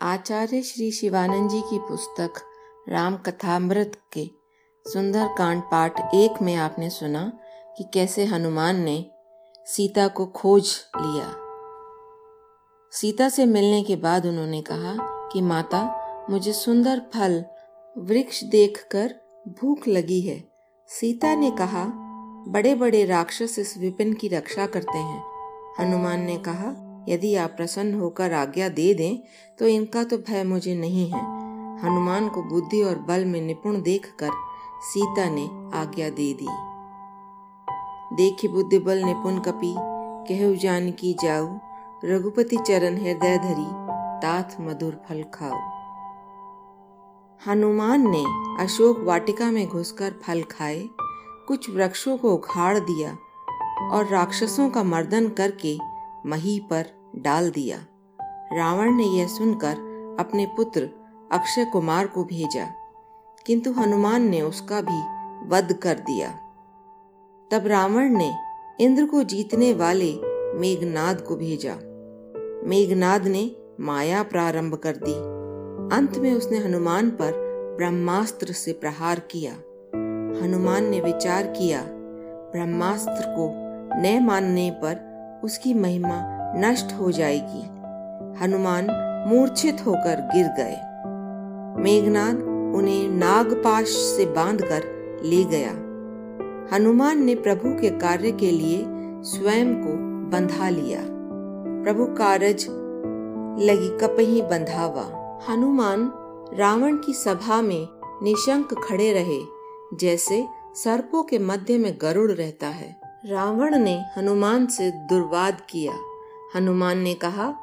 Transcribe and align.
आचार्य 0.00 0.62
श्री 0.62 0.90
शिवानंद 0.90 1.50
जी 1.50 1.60
की 1.60 1.78
पुस्तक 1.78 2.30
राम 2.88 3.16
कथामृत 3.16 4.00
के 4.12 4.30
सुंदर 4.92 5.28
कांड 5.38 5.62
पाठ 5.62 6.14
एक 6.14 6.42
में 6.42 6.54
आपने 6.54 6.90
सुना 6.90 7.32
कि 7.78 7.84
कैसे 7.94 8.24
हनुमान 8.24 8.76
ने 8.76 9.10
सीता 9.66 10.08
को 10.08 10.26
खोज 10.26 10.80
लिया। 11.00 11.34
सीता 12.92 13.28
से 13.28 13.46
मिलने 13.46 13.82
के 13.82 13.96
बाद 13.96 14.26
उन्होंने 14.26 14.62
कहा 14.62 14.96
कि, 15.28 15.40
माता, 15.40 16.08
मुझे 16.30 16.52
सुंदर 16.52 16.98
फल 16.98 17.44
वृक्ष 17.98 18.44
देखकर 18.44 19.14
भूख 19.48 19.88
लगी 19.88 20.20
है। 20.20 20.48
सीता 20.88 21.34
ने 21.34 21.50
कहा 21.50 21.84
बड़े 22.48 22.74
बड़े 22.74 23.04
राक्षस 23.04 23.58
इस 23.58 23.78
विपिन 23.78 24.12
की 24.12 24.28
रक्षा 24.28 24.66
करते 24.66 24.98
हैं। 24.98 25.24
हनुमान 25.80 26.20
ने 26.20 26.36
कहा 26.36 26.87
यदि 27.08 27.34
आप 27.34 27.50
प्रसन्न 27.50 27.94
होकर 27.94 28.32
आज्ञा 28.32 28.68
दे 28.68 28.92
दें 28.94 29.18
तो 29.58 29.66
इनका 29.66 30.04
तो 30.04 30.18
भय 30.18 30.44
मुझे 30.44 30.74
नहीं 30.74 31.10
है। 31.10 31.20
हनुमान 31.82 32.28
को 32.28 32.42
बुद्धि 32.42 32.82
और 32.82 32.98
बल 32.98 33.24
में 33.24 33.40
निपुण 33.40 33.80
देखकर 33.82 34.30
सीता 34.82 35.28
ने 35.30 35.44
आज्ञा 35.78 36.08
दे 36.10 36.32
दी। 36.34 36.48
देखी 38.16 38.48
बुद्धि 38.48 38.78
बल 38.78 39.04
निपुण 39.04 39.38
कपि, 39.38 39.74
कहु 40.28 40.54
जान 40.56 40.90
की 40.90 41.12
जाऊ। 41.22 41.48
रघुपति 42.04 42.56
चरण 42.56 42.96
हृदय 42.96 43.38
धरी, 43.38 43.68
तात 44.22 44.56
मधुर 44.60 45.00
फल 45.08 45.22
खाओ 45.34 45.58
हनुमान 47.40 48.08
ने 48.10 48.24
अशोक 48.64 48.98
वाटिका 48.98 49.50
में 49.50 49.66
घुसकर 49.66 50.14
फल 50.22 50.42
खाए, 50.42 50.82
कुछ 51.48 51.70
वृक्षों 51.70 52.16
को 52.16 52.32
उखाड़ 52.34 52.78
दिया 52.78 53.16
और 53.88 54.08
राक्षसों 54.08 54.68
का 54.70 54.82
मर्दन 54.82 55.28
करके 55.28 55.76
मही 56.26 56.58
पर 56.70 56.86
डाल 57.16 57.50
दिया। 57.50 57.78
रावण 58.52 58.94
ने 58.94 59.04
यह 59.04 59.26
सुनकर 59.26 59.74
अपने 60.20 60.46
पुत्र 60.46 60.90
अक्षय 61.32 61.64
कुमार 61.64 62.06
को 62.06 62.24
भेजा, 62.24 62.66
किंतु 63.46 63.72
हनुमान 63.72 64.22
ने 64.22 64.40
उसका 64.40 64.80
भी 64.80 65.18
वध 65.48 65.72
कर 65.72 65.94
दिया। 65.94 66.28
तब 67.52 67.66
रावण 67.66 68.08
ने 68.08 68.34
इंद्र 68.80 69.04
को 69.04 69.22
जीतने 69.22 69.74
वाले 69.74 70.14
मेघनाद 70.58 71.20
को 71.20 71.36
भेजा। 71.36 71.74
मेघनाद 72.68 73.26
ने 73.26 73.56
माया 73.80 74.22
प्रारंभ 74.22 74.74
कर 74.74 74.96
दी। 74.96 75.14
अंत 75.96 76.18
में 76.18 76.34
उसने 76.34 76.58
हनुमान 76.58 77.10
पर 77.10 77.32
ब्रह्मास्त्र 77.78 78.52
से 78.52 78.72
प्रहार 78.72 79.20
किया। 79.20 79.52
हनुमान 80.44 80.84
ने 80.84 81.00
विचार 81.00 81.46
किया, 81.46 81.82
ब्रह्मास्त्र 82.52 83.24
को 83.26 83.50
न 84.02 84.24
मानने 84.24 84.70
पर 84.70 85.08
उसकी 85.44 85.74
महिमा 85.74 86.37
नष्ट 86.56 86.92
हो 86.92 87.12
जाएगी। 87.12 87.62
हनुमान 88.44 88.86
मूर्छित 89.28 89.86
होकर 89.86 90.30
गिर 90.34 90.46
गए। 90.46 90.76
मेघनाद 91.82 92.36
उन्हें 92.76 93.08
नागपाश 93.08 93.86
से 93.86 94.26
बांधकर 94.26 94.84
ले 95.24 95.44
गया। 95.44 95.70
हनुमान 96.76 97.24
ने 97.24 97.34
प्रभु 97.34 97.80
के 97.80 97.90
कार्य 97.90 98.32
के 98.32 98.50
लिए 98.50 98.84
स्वयं 99.22 99.74
को 99.74 99.92
बंधा 100.30 100.68
लिया। 100.68 101.00
प्रभु 101.84 102.04
कारज 102.04 102.66
लगी 103.60 103.98
कपही 103.98 104.42
बंधावा। 104.42 105.38
हनुमान 105.48 106.12
रावण 106.54 106.96
की 106.96 107.12
सभा 107.12 107.62
में 107.62 107.88
निशंक 108.22 108.74
खड़े 108.88 109.12
रहे, 109.12 109.40
जैसे 109.94 110.44
सर्पों 110.74 111.22
के 111.22 111.38
मध्य 111.38 111.78
में 111.78 111.98
गरुड़ 112.02 112.30
रहता 112.30 112.66
है। 112.66 112.96
रावण 113.26 113.78
ने 113.78 114.04
हनुमान 114.18 114.66
से 114.66 114.90
दुर्वाद 114.90 115.56
किया। 115.70 115.92
हनुमान 116.56 116.98
ने 116.98 117.14
कहा, 117.14 117.54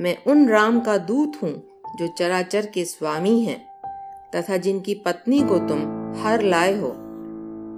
मैं 0.00 0.24
उन 0.26 0.48
राम 0.48 0.80
का 0.80 0.96
दूत 0.96 1.32
हूँ 1.42 1.62
जो 1.98 2.08
चराचर 2.08 2.66
के 2.66 2.84
स्वामी 2.84 3.40
हैं, 3.40 3.66
तथा 4.36 4.56
जिनकी 4.56 4.94
पत्नी 4.94 5.40
को 5.40 5.58
तुम 5.58 5.78
हर 6.20 6.42
लाए 6.42 6.80
हो। 6.80 6.88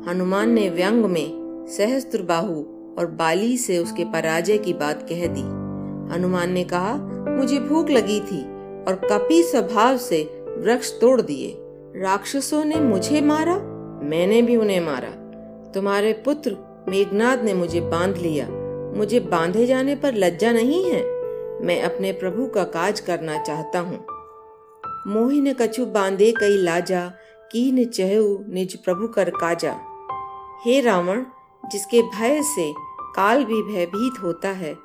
हनुमान 0.08 0.50
ने 0.50 0.68
व्यंग 0.68 1.04
में 1.04 1.28
सहस्त्र 1.68 2.22
बाहु 2.22 2.54
और 2.98 3.06
बाली 3.06 3.56
से 3.56 3.78
उसके 3.78 4.04
पराजय 4.04 4.58
की 4.58 4.72
बात 4.72 5.02
कह 5.02 5.26
दी। 5.26 5.42
हनुमान 6.14 6.52
ने 6.52 6.64
कहा, 6.64 6.96
मुझे 7.36 7.60
भूख 7.60 7.90
लगी 7.90 8.20
थी 8.20 8.42
और 8.84 9.00
कपि 9.12 9.42
स्वभाव 9.42 9.96
से 9.96 10.22
वृक्ष 10.58 11.00
तोड़ 11.00 11.20
दिए। 11.20 11.54
राक्षसों 11.96 12.64
ने 12.64 12.76
मुझे 12.76 13.20
मारा, 13.20 13.56
मैंने 14.02 14.42
भी 14.42 14.56
उन्हें 14.56 14.80
मारा। 14.80 15.10
तुम्हारे 15.72 16.12
पुत्र 16.12 16.56
मेघनाथ 16.88 17.36
ने 17.36 17.54
मुझे 17.54 17.80
बाँध 17.80 18.16
लिया। 18.16 18.61
मुझे 18.96 19.20
बांधे 19.20 19.66
जाने 19.66 19.96
पर 19.96 20.14
लज्जा 20.14 20.52
नहीं 20.52 20.84
है? 20.84 21.02
मैं 21.64 21.82
अपने 21.82 22.12
प्रभु 22.12 22.46
का 22.46 22.64
काज 22.64 23.00
करना 23.00 23.42
चाहता 23.42 23.78
हूँ। 23.78 24.06
मोहिन 25.06 25.52
कछु 25.52 25.86
बांधे 25.86 26.34
कई 26.40 26.56
लाजा, 26.56 27.12
कीन 27.52 27.84
चहु 27.84 28.52
निज 28.52 28.76
प्रभु 28.84 29.08
कर 29.08 29.30
काजा। 29.30 29.80
हे 30.64 30.80
रावण, 30.80 31.24
जिसके 31.72 32.02
भय 32.02 32.42
से 32.42 32.74
काल 33.16 33.44
भी 33.44 33.62
भयभीत 33.62 34.22
होता 34.22 34.48
है, 34.48 34.76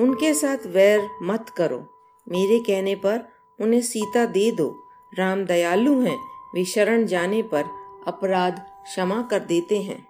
उनके 0.00 0.34
साथ 0.34 0.66
वैर 0.66 1.08
मत 1.22 1.46
करो। 1.56 1.86
मेरे 2.28 2.58
कहने 2.58 2.94
पर 2.94 3.28
उन्हें 3.60 3.80
सीता 3.80 4.26
दे 4.26 4.50
दो। 4.50 4.86
राम 5.18 5.44
दयालु 5.44 6.00
हैं, 6.00 6.18
वे 6.54 6.64
शरण 6.64 7.06
जाने 7.06 7.42
पर 7.42 7.64
अपराध 8.06 8.58
क्षमा 8.58 9.22
कर 9.22 9.38
देते 9.38 9.82
हैं। 9.82 10.08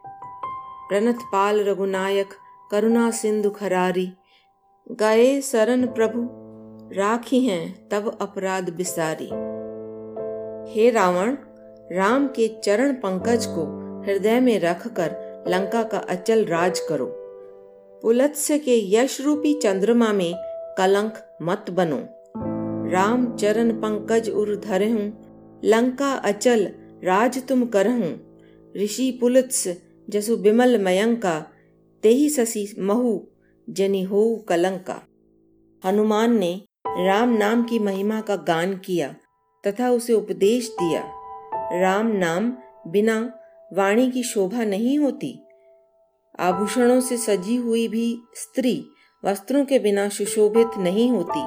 प्रणत 0.88 1.18
पाल 1.32 1.60
रघुनायक 1.60 2.34
करुणा 2.70 3.10
सिंधु 3.10 3.50
खरारी। 3.50 4.12
गए 4.92 5.41
शरण 5.41 5.86
प्रभु, 5.86 6.28
राखी 6.94 7.41
हैं 7.41 7.88
तब 7.88 8.19
अपराध 8.20 8.70
बिसारी। 8.70 9.26
हे 10.72 10.91
रावण, 10.91 11.36
राम 11.92 12.26
के 12.26 12.48
चरण 12.64 12.92
पंकज 12.92 13.47
को 13.47 13.64
हृदय 14.03 14.41
में 14.41 14.58
रखकर 14.60 15.16
लंका 15.48 15.82
का 15.82 15.98
अचल 15.98 16.44
राज 16.44 16.80
करो। 16.80 17.06
पुलत्स्य 18.03 18.58
के 18.58 18.97
यश 18.97 19.20
रूपी 19.20 19.54
चंद्रमा 19.54 20.12
में 20.12 20.34
कलंक 20.78 21.38
मत 21.42 21.70
बनो। 21.70 21.98
राम 22.91 23.36
चरण 23.36 23.70
पंकज 23.72 24.30
उर 24.30 24.56
धरे 24.56 24.91
हूँ 24.91 25.60
लंका 25.64 26.12
अचल 26.12 26.66
राज 27.04 27.47
तुम 27.48 27.66
करहूँ। 27.66 28.12
ऋषि 28.76 29.19
पुलत्स 29.20 29.69
जसु 30.10 30.36
बिमल 30.36 30.78
मयंका 30.84 31.50
तेही 32.04 32.28
ससी 32.28 32.76
महु 32.78 33.20
जनि 33.70 34.03
हो 34.03 34.47
कलंका। 34.48 35.03
हनुमान 35.84 36.38
ने 36.38 36.62
राम 36.87 37.28
नाम 37.28 37.62
की 37.62 37.78
महिमा 37.78 38.20
का 38.20 38.37
गान 38.37 38.76
किया 38.76 39.15
तथा 39.66 39.91
उसे 39.91 40.12
उपदेश 40.12 40.69
दिया। 40.69 41.00
राम 41.81 42.06
नाम 42.06 42.56
बिना 42.87 43.38
वाणी 43.72 44.10
की 44.10 44.22
शोभा 44.22 44.65
नहीं 44.65 44.98
होती। 44.98 45.41
आभूषणों 46.38 47.00
से 47.00 47.16
सजी 47.16 47.56
हुई 47.56 47.88
भी 47.88 48.19
स्त्री 48.34 48.84
वस्त्रों 49.25 49.65
के 49.65 49.78
बिना 49.78 50.09
सुशोभित 50.09 50.69
नहीं 50.78 51.10
होती। 51.10 51.42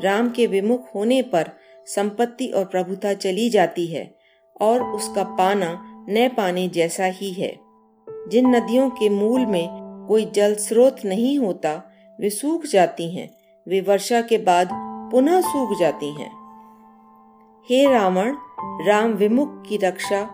राम 0.00 0.30
के 0.30 0.46
विमुख 0.46 0.94
होने 0.94 1.22
पर 1.22 1.50
संपत्ति 1.86 2.46
और 2.46 2.64
प्रभुता 2.64 3.14
चली 3.14 3.50
जाती 3.50 3.86
है 3.86 4.18
और 4.60 4.82
उसका 4.82 5.24
पाना 5.24 5.82
न 6.08 6.30
पाने 6.36 6.68
जैसा 6.68 7.04
ही 7.04 7.30
है। 7.32 7.60
जिन 8.28 8.56
नदियों 8.56 8.90
के 8.90 9.08
मूल 9.08 9.46
में 9.46 9.83
कोई 10.08 10.24
जल 10.24 10.54
स्रोत 10.54 10.96
नहीं 11.04 11.38
होता, 11.38 11.92
वे 12.20 12.30
सूख 12.30 12.64
जाती 12.64 13.16
हैं। 13.16 13.30
वे 13.68 13.80
वर्षा 13.80 14.20
के 14.20 14.38
बाद 14.38 14.68
पुनः 15.12 15.40
सूख 15.40 15.78
जाती 15.78 16.10
हैं। 16.10 16.32
हे 17.70 17.92
रावण, 17.92 18.36
राम 18.86 19.10
विमुख 19.10 19.62
की 19.68 19.76
रक्षा 19.76 20.30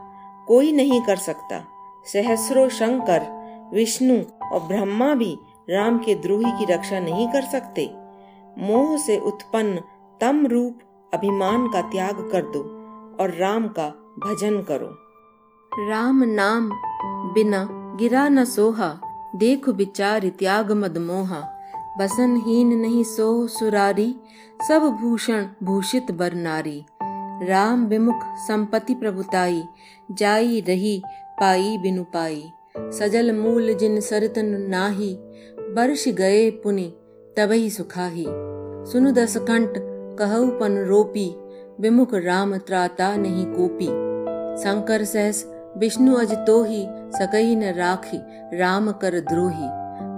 कोई 0.48 0.72
नहीं 0.72 1.02
कर 1.02 1.16
सकता। 1.16 1.64
सहस्रो 2.06 2.68
शंकर, 2.68 3.26
विष्णु 3.74 4.22
और 4.52 4.60
ब्रह्मा 4.60 5.14
भी 5.14 5.38
राम 5.70 5.98
के 5.98 6.14
द्रोही 6.14 6.52
की 6.58 6.64
रक्षा 6.64 7.00
नहीं 7.00 7.28
कर 7.28 7.42
सकते। 7.42 7.90
मोह 8.58 8.96
से 8.96 9.18
उत्पन्न 9.18 9.82
तम 10.20 10.46
रूप 10.46 10.78
अभिमान 11.14 11.68
का 11.68 11.82
त्याग 11.82 12.28
कर 12.32 12.42
दो 12.42 12.60
और 13.22 13.34
राम 13.34 13.68
का 13.68 13.88
भजन 14.18 14.62
करो। 14.62 14.88
राम 15.88 16.24
नाम 16.24 16.70
बिना 17.32 17.68
गिरा 17.70 18.28
न 18.28 18.44
सोहा। 18.44 19.00
देख 19.36 19.68
विचार 19.68 20.28
त्याग 20.28 20.72
मद 20.72 20.98
मोहा। 20.98 21.56
बसन 21.98 22.42
हीन 22.46 22.68
नहीं 22.68 23.04
सोह 23.04 23.46
सुरारी, 23.46 24.16
सब 24.68 24.98
भूषण 25.02 25.46
भूषित 25.62 26.10
बर 26.10 26.34
नारी। 26.34 26.84
राम 27.42 27.86
विमुख 27.86 28.20
संपत्ति 28.22 28.94
प्रभुताई, 28.94 29.62
जाई 30.10 30.60
रही 30.60 31.02
पाई 31.40 31.78
बिनु 31.78 32.04
पाई। 32.04 32.44
सजल 32.78 33.32
मूल 33.32 33.74
जिन 33.74 34.00
सरतन 34.00 34.46
नाही 34.46 35.16
बर्ष 35.58 36.08
गए 36.08 36.50
पुनि 36.50 36.94
तब 37.36 37.46
तबही 37.46 37.70
सुखाही। 37.70 38.26
सुनु 38.92 39.12
दस 39.12 39.36
कंठ 39.36 39.70
कहु 40.18 40.46
पन 40.46 40.86
रोपी, 40.88 41.34
विमुख 41.80 42.08
राम 42.14 42.56
त्राता 42.56 43.16
नहीं 43.16 43.46
कोपी। 43.46 43.86
शंकर 44.62 45.04
सहस 45.04 45.59
विष्णु 45.76 46.14
अज 46.14 46.32
तो 46.34 46.64
ही 46.64 46.86
सकई 46.90 47.56
न 47.56 47.72
राखी, 47.72 48.20
राम 48.58 48.92
कर 48.92 49.20
द्रोही। 49.20 49.68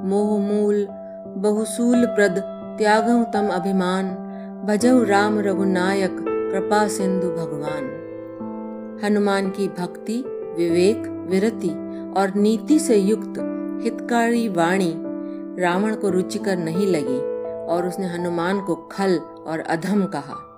मोह 0.08 0.38
मूल, 0.38 0.88
बहुसूल 1.37 2.06
प्रद, 2.06 2.38
त्यागहु 2.78 3.25
तम 3.25 3.49
अभिमान। 3.49 4.28
भजऊ 4.66 5.04
राम 5.04 5.40
रघुनायक 5.40 6.16
कृपा 6.28 6.88
सिंधु 6.88 7.28
भगवान। 7.28 7.99
हनुमान 9.04 9.50
की 9.50 9.69
भक्ति, 9.69 10.25
विवेक, 10.26 11.26
विरति 11.31 11.70
और 12.16 12.34
नीति 12.34 12.78
से 12.78 12.96
युक्त 12.96 13.34
हितकारी 13.82 14.49
वाणी 14.49 14.94
रावण 15.62 15.94
को 15.94 16.08
रुचिकर 16.08 16.56
नहीं 16.56 16.87
लगी 16.87 17.19
और 17.66 17.87
उसने 17.87 18.06
हनुमान 18.06 18.60
को 18.60 18.75
खल 18.75 19.19
और 19.19 19.58
अधम 19.58 20.04
कहा। 20.04 20.49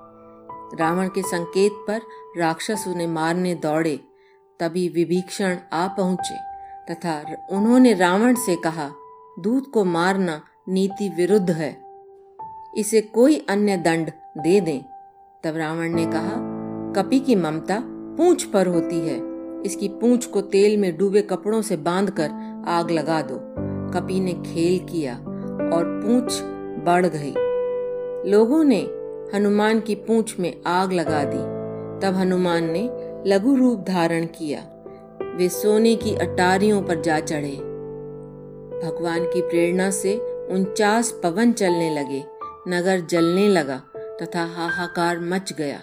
रावण 0.80 1.08
के 1.08 1.22
संकेत 1.22 1.72
पर 1.88 2.00
राक्षस 2.38 2.84
उन्हें 2.88 3.06
मारने 3.06 3.54
दौड़े। 3.54 4.00
तभी 4.60 4.88
विभीषण 4.88 5.56
आ 5.72 5.88
पहुँचे 5.88 6.36
तथा 6.92 7.22
उन्होंने 7.50 7.94
रावण 7.94 8.34
से 8.34 8.56
कहा 8.56 8.90
दूध 9.38 9.66
को 9.66 9.84
मारना 9.84 10.42
नीति 10.68 11.08
विरुद्ध 11.08 11.50
है। 11.50 11.76
इसे 12.76 13.00
कोई 13.00 13.46
अन्य 13.48 13.76
दंड 13.76 14.10
दे 14.38 14.60
दें। 14.60 14.82
तब 15.44 15.56
रावण 15.56 15.88
ने 15.88 16.06
कहा, 16.06 16.36
कपि 16.92 17.20
की 17.20 17.34
ममता 17.34 17.82
पूंछ 17.86 18.44
पर 18.44 18.66
होती 18.66 18.98
है। 19.00 19.20
इसकी 19.62 19.88
पूंछ 19.88 20.26
को 20.26 20.40
तेल 20.40 20.80
में 20.80 20.98
डूबे 20.98 21.22
कपड़ों 21.22 21.62
से 21.62 21.76
बांधकर 21.76 22.30
आग 22.68 22.90
लगा 22.90 23.22
दो। 23.22 23.36
कपि 23.90 24.20
ने 24.20 24.32
खेल 24.32 24.78
किया 24.78 25.14
और 25.74 26.02
पूंछ 26.04 26.32
बढ़ 26.86 27.06
गई। 27.06 27.34
लोगों 28.30 28.64
ने 28.64 28.80
हनुमान 29.34 29.80
की 29.80 29.94
पूंछ 29.94 30.38
में 30.40 30.60
आग 30.66 30.92
लगा 30.92 31.24
दी। 31.24 31.54
तब 32.00 32.14
हनुमान 32.14 32.64
ने 32.64 33.03
लघु 33.26 33.54
रूप 33.54 33.80
धारण 33.80 34.26
किया। 34.26 34.60
वे 35.36 35.48
सोने 35.48 35.96
की 35.96 36.14
अटारियों 36.14 36.82
पर 36.82 37.00
जा 37.00 37.20
चढ़े। 37.20 37.56
भगवान 38.84 39.24
की 39.24 39.42
प्रेरणा 39.42 39.90
से 39.90 40.16
उनचास 40.54 41.20
पवन 41.22 41.52
चलने 41.52 41.90
लगे। 41.94 42.24
नगर 42.68 43.00
जलने 43.00 43.48
लगा 43.48 43.82
तथा 43.96 44.44
हाहाकार 44.44 45.20
मच 45.20 45.52
गया। 45.52 45.80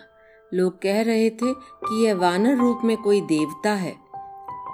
लोग 0.53 0.81
कह 0.81 1.01
रहे 1.01 1.29
थे 1.29 1.53
कि 1.53 2.05
यह 2.05 2.15
वानर 2.15 2.57
रूप 2.57 2.81
में 2.83 2.97
कोई 2.97 3.21
देवता 3.21 3.71
है 3.71 3.95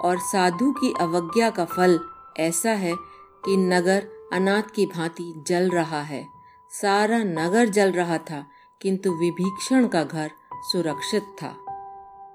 और 0.04 0.18
साधु 0.18 0.72
की 0.72 0.94
अवज्ञा 1.00 1.50
का 1.50 1.64
फल 1.64 2.00
ऐसा 2.40 2.70
है 2.70 2.92
कि 3.44 3.56
नगर 3.56 4.06
अनाथ 4.32 4.62
की 4.62 4.86
भांति 4.86 5.44
जल 5.46 5.70
रहा 5.70 6.02
है। 6.02 6.26
सारा 6.82 7.18
नगर 7.18 7.68
जल 7.68 7.92
रहा 7.92 8.18
था, 8.18 8.46
किंतु 8.80 9.10
विभीषण 9.10 9.86
का 9.86 10.04
घर 10.04 10.30
सुरक्षित 10.72 11.22
था। 11.22 11.67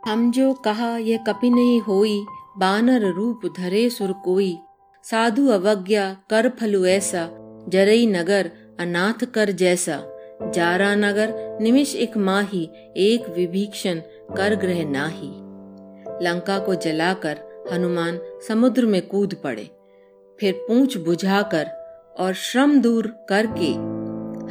हम 0.06 0.32
जो 0.32 0.54
कहा 0.54 0.98
यह 0.98 1.18
कपि 1.18 1.50
नहीं 1.50 1.82
होई, 1.82 2.26
बानर 2.58 3.14
रूप 3.14 3.42
धरे 3.58 3.90
सुर 3.90 4.12
कोई। 4.12 4.58
साधु 5.04 5.48
अवज्ञा 5.48 6.18
कर 6.30 6.50
फलु 6.50 6.86
ऐसा 6.86 7.30
जरई 7.70 8.08
नगर 8.08 8.52
अनाथ 8.80 9.26
कर 9.26 9.52
जैसा। 9.52 10.04
जारा 10.54 10.96
नगर 10.96 11.58
निमिष 11.62 11.96
एक 11.96 12.18
माही, 12.18 12.70
एक 12.98 13.30
विभीषण 13.30 13.96
कर 14.38 14.56
ग्रह 14.56 14.90
नाही। 14.90 15.32
लंका 16.26 16.60
को 16.60 16.76
जलाकर 16.76 17.68
हनुमान 17.72 18.20
समुद्र 18.48 18.86
में 18.86 19.08
कूद 19.08 19.34
पड़े। 19.44 19.70
फिर 20.40 20.54
पूंछ 20.54 20.98
बुझाकर 20.98 21.66
और 22.20 22.34
श्रम 22.34 22.82
दूर 22.82 23.08
करके 23.30 23.72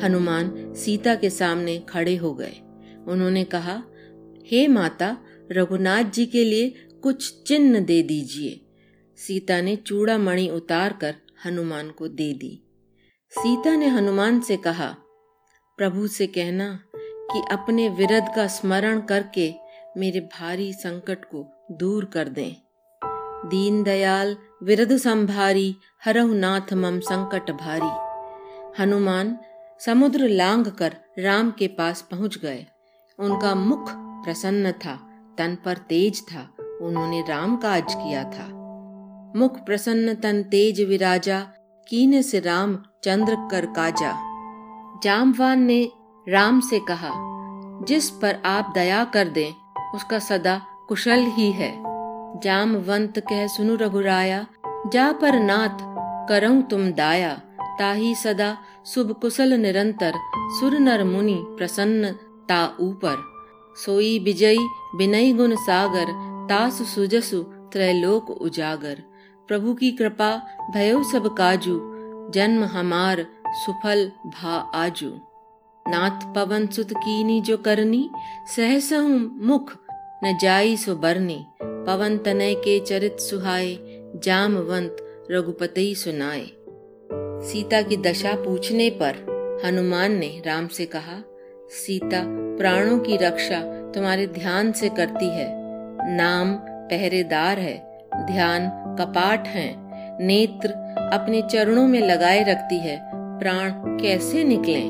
हनुमान 0.06 0.74
सीता 0.76 1.14
के 1.14 1.30
सामने 1.30 1.78
खड़े 1.78 2.16
हो 2.16 2.34
गए। 2.34 2.54
उन्होंने 3.08 3.44
कहा, 3.44 3.82
हे 4.46 4.68
माता 4.68 5.16
रघुनाथ 5.50 6.04
जी 6.04 6.26
के 6.26 6.44
लिए 6.44 6.70
कुछ 7.02 7.42
चिन्ह 7.42 7.80
दे 7.80 8.02
दीजिए। 8.02 8.60
सीता 9.16 9.60
ने 9.60 9.76
चूड़ा 9.76 10.18
मणि 10.18 10.48
उतार 10.48 10.92
कर 10.92 11.14
हनुमान 11.44 11.90
को 11.90 12.08
दे 12.08 12.32
दी। 12.32 12.62
सीता 13.30 13.76
ने 13.76 13.86
हनुमान 13.86 14.40
से 14.40 14.56
कहा, 14.56 14.96
प्रभु 15.76 16.06
से 16.06 16.26
कहना 16.26 16.84
कि 16.96 17.42
अपने 17.50 17.88
विरध 17.88 18.26
का 18.36 18.46
स्मरण 18.46 19.00
करके 19.00 19.54
मेरे 19.96 20.20
भारी 20.20 20.72
संकट 20.72 21.24
को 21.24 21.52
दूर 21.70 22.04
कर 22.04 22.28
दें। 22.28 22.56
दीन 23.48 23.82
दयाल 23.82 24.36
विरध 24.62 24.96
संभारी 24.96 25.76
हरहुनाथ 26.04 26.72
मम 26.72 27.00
संकट 27.00 27.50
भारी। 27.50 28.12
हनुमान 28.82 29.38
समुद्र 29.80 30.28
लांग 30.28 30.66
कर 30.66 30.96
राम 31.18 31.50
के 31.50 31.66
पास 31.68 32.08
पहुँच 32.10 32.38
गए। 32.38 32.66
उनका 33.18 33.54
मुख 33.54 33.84
प्रसन्न 33.96 34.72
था। 34.72 35.08
तन 35.38 35.56
पर 35.64 35.76
तेज 35.76 36.22
था, 36.22 36.56
उन्होंने 36.82 37.24
राम 37.28 37.56
काज 37.56 37.94
किया 37.94 38.24
था। 38.24 38.48
मुख 39.36 39.58
प्रसन्न, 39.58 40.14
तन 40.14 40.42
तेज 40.42 40.80
विराजा, 40.80 41.40
कीने 41.88 42.22
से 42.22 42.40
राम, 42.40 42.78
चंद्र 43.04 43.36
कर 43.50 43.66
काजा। 43.66 44.12
जामवान 45.04 45.62
ने 45.62 45.90
राम 46.28 46.60
से 46.60 46.78
कहा, 46.78 47.10
जिस 47.84 48.10
पर 48.10 48.42
आप 48.44 48.72
दया 48.74 49.04
कर 49.04 49.28
दें, 49.28 49.52
उसका 49.94 50.18
सदा 50.18 50.60
कुशल 50.88 51.20
ही 51.20 51.50
है। 51.52 51.72
जामवंत 52.40 53.18
कह 53.18 53.46
सुनु 53.46 53.74
रघुराया, 53.76 54.46
जा 54.92 55.12
पर 55.12 55.40
नाथ 55.40 55.78
करऊं 56.28 56.62
तुम 56.62 56.90
दाया। 56.92 57.34
ताही 57.78 58.14
सदा 58.14 58.56
शुभ 58.86 59.12
कुशल 59.12 59.52
निरंतर, 59.52 60.12
सुर 60.60 60.78
नर 60.78 61.04
मुनि 61.04 61.44
प्रसन्न 61.48 62.12
ता 62.48 62.76
ऊपर। 62.80 63.31
सोई 63.76 64.18
विजयी 64.18 64.68
बिनई 64.96 65.32
गुण 65.32 65.56
सागर, 65.56 66.06
तास 66.48 66.94
सुजसु 66.94 67.42
त्रैलोक 67.42 68.30
उजागर। 68.30 69.02
प्रभु 69.48 69.74
की 69.74 69.90
कृपा 69.92 70.42
भयो 70.74 71.02
सब 71.02 71.34
काजू, 71.34 71.80
जन्म 72.30 72.64
हमार 72.64 73.26
सुफल 73.48 74.12
भा 74.26 74.54
आजू। 74.56 75.10
नाथ 75.88 76.34
पवन 76.34 76.66
सुत 76.66 76.92
कीनी 76.92 77.40
जो 77.40 77.56
करनी, 77.56 78.10
सहसहु 78.56 79.08
मुख 79.46 79.72
न 80.24 80.38
जाई 80.42 80.76
सो 80.76 80.96
बरनी। 80.96 81.46
पवन 81.62 82.18
तनय 82.18 82.54
के 82.54 82.80
चरित 82.80 83.20
सुहाए, 83.20 83.78
जामवंत 84.16 84.96
रघुपति 85.30 85.94
सुनाए। 85.94 86.46
सीता 87.48 87.82
की 87.82 87.96
दशा 87.96 88.32
पूछने 88.34 88.90
पर 88.90 89.32
हनुमान 89.64 90.12
ने 90.12 90.42
राम 90.46 90.68
से 90.68 90.86
कहा 90.86 91.31
सीता, 91.74 92.22
प्राणों 92.58 92.98
की 92.98 93.16
रक्षा 93.16 93.60
तुम्हारे 93.92 94.26
ध्यान 94.26 94.72
से 94.72 94.88
करती 94.88 95.26
है। 95.26 95.46
नाम 96.16 96.54
पहरेदार 96.62 97.58
है, 97.58 98.00
ध्यान 98.26 98.68
कपाट 98.98 99.46
है। 99.46 99.74
नेत्र 100.26 100.68
अपने 101.12 101.42
चरणों 101.42 101.86
में 101.86 102.00
लगाए 102.00 102.44
रखती 102.44 102.78
है, 102.78 103.10
प्राण 103.14 103.70
कैसे 103.74 104.44
निकले? 104.44 104.82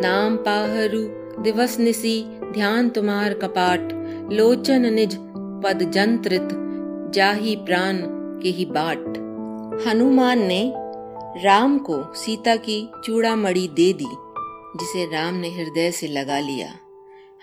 नाम 0.00 0.36
पाहरू, 0.36 1.00
दिवस 1.42 1.78
निसी, 1.80 2.40
ध्यान 2.52 2.88
तुम्हार 2.88 3.34
कपाट, 3.34 3.80
लोचन 4.32 4.94
निज 4.94 5.16
पद 5.64 5.90
जंत्रित 5.90 6.48
जाही 7.14 7.56
प्राण 7.56 7.98
के 8.42 8.48
ही 8.48 8.64
बाट। 8.64 8.98
हनुमान 9.88 10.38
ने 10.38 10.72
राम 11.44 11.78
को 11.78 12.14
सीता 12.14 12.56
की 12.56 12.90
चूड़ामणि 13.04 13.68
दे 13.76 13.92
दी। 13.92 14.25
जिसे 14.76 15.04
राम 15.04 15.34
ने 15.34 15.48
हृदय 15.48 15.90
से 15.90 16.08
लगा 16.08 16.38
लिया। 16.38 16.74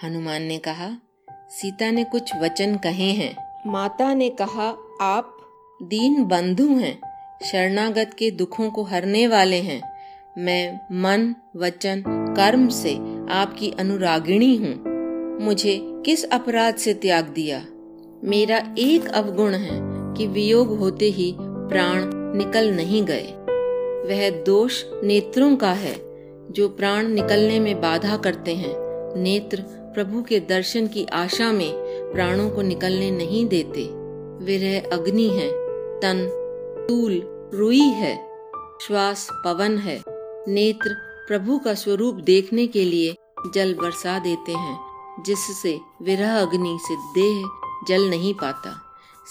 हनुमान 0.03 0.43
ने 0.43 0.57
कहा, 0.57 0.91
सीता 1.31 1.91
ने 1.91 2.03
कुछ 2.03 2.31
वचन 2.41 2.75
कहे 2.75 3.11
हैं। 3.11 3.35
माता 3.67 4.13
ने 4.13 4.29
कहा, 4.29 4.77
आप 5.01 5.37
दीन 5.83 6.23
बंधु 6.23 6.67
हैं, 6.67 7.01
शरणागत 7.45 8.15
के 8.19 8.31
दुखों 8.31 8.69
को 8.69 8.83
हरने 8.83 9.27
वाले 9.27 9.61
हैं। 9.61 9.93
मैं 10.37 10.79
मन, 10.91 11.35
वचन, 11.55 12.03
कर्म 12.07 12.67
से 12.67 12.95
आपकी 13.31 13.71
अनुरागिणी 13.71 14.55
हूँ। 14.55 14.83
मुझे 15.41 15.79
किस 15.83 16.23
अपराध 16.23 16.75
से 16.75 16.93
त्याग 16.93 17.25
दिया? 17.25 17.65
मेरा 18.23 18.75
एक 18.77 19.07
अवगुण 19.07 19.53
है 19.53 19.79
कि 20.13 20.27
वियोग 20.27 20.77
होते 20.79 21.05
ही 21.05 21.35
प्राण 21.39 22.03
निकल 22.37 22.71
नहीं 22.71 23.03
गए। 23.03 23.33
वह 24.07 24.43
दोष 24.43 24.83
नेत्रों 25.03 25.55
का 25.55 25.71
है। 25.71 26.12
जो 26.53 26.69
प्राण 26.69 27.07
निकलने 27.07 27.59
में 27.59 27.81
बाधा 27.81 28.17
करते 28.17 28.55
हैं, 28.55 28.75
नेत्र 29.17 29.61
प्रभु 29.67 30.23
के 30.23 30.39
दर्शन 30.39 30.87
की 30.87 31.05
आशा 31.05 31.51
में 31.51 31.71
प्राणों 32.13 32.49
को 32.49 32.61
निकलने 32.61 33.11
नहीं 33.11 33.45
देते। 33.45 33.89
विरह 34.45 34.95
अग्नि 34.95 35.27
है, 35.27 35.51
तन 35.99 36.27
तूल 36.89 37.21
रुई 37.53 37.81
है, 37.81 38.27
श्वास 38.81 39.27
पवन 39.45 39.77
है। 39.77 40.03
नेत्र 40.47 40.89
प्रभु 41.27 41.59
का 41.59 41.73
स्वरूप 41.73 42.15
देखने 42.15 42.67
के 42.67 42.85
लिए 42.85 43.15
जल 43.53 43.73
बरसा 43.73 44.19
देते 44.19 44.51
हैं, 44.51 44.79
जिससे 45.25 45.79
विरह 46.01 46.41
अग्नि 46.41 46.77
से 46.81 46.95
देह 46.95 47.47
जल 47.87 48.09
नहीं 48.09 48.33
पाता। 48.33 48.79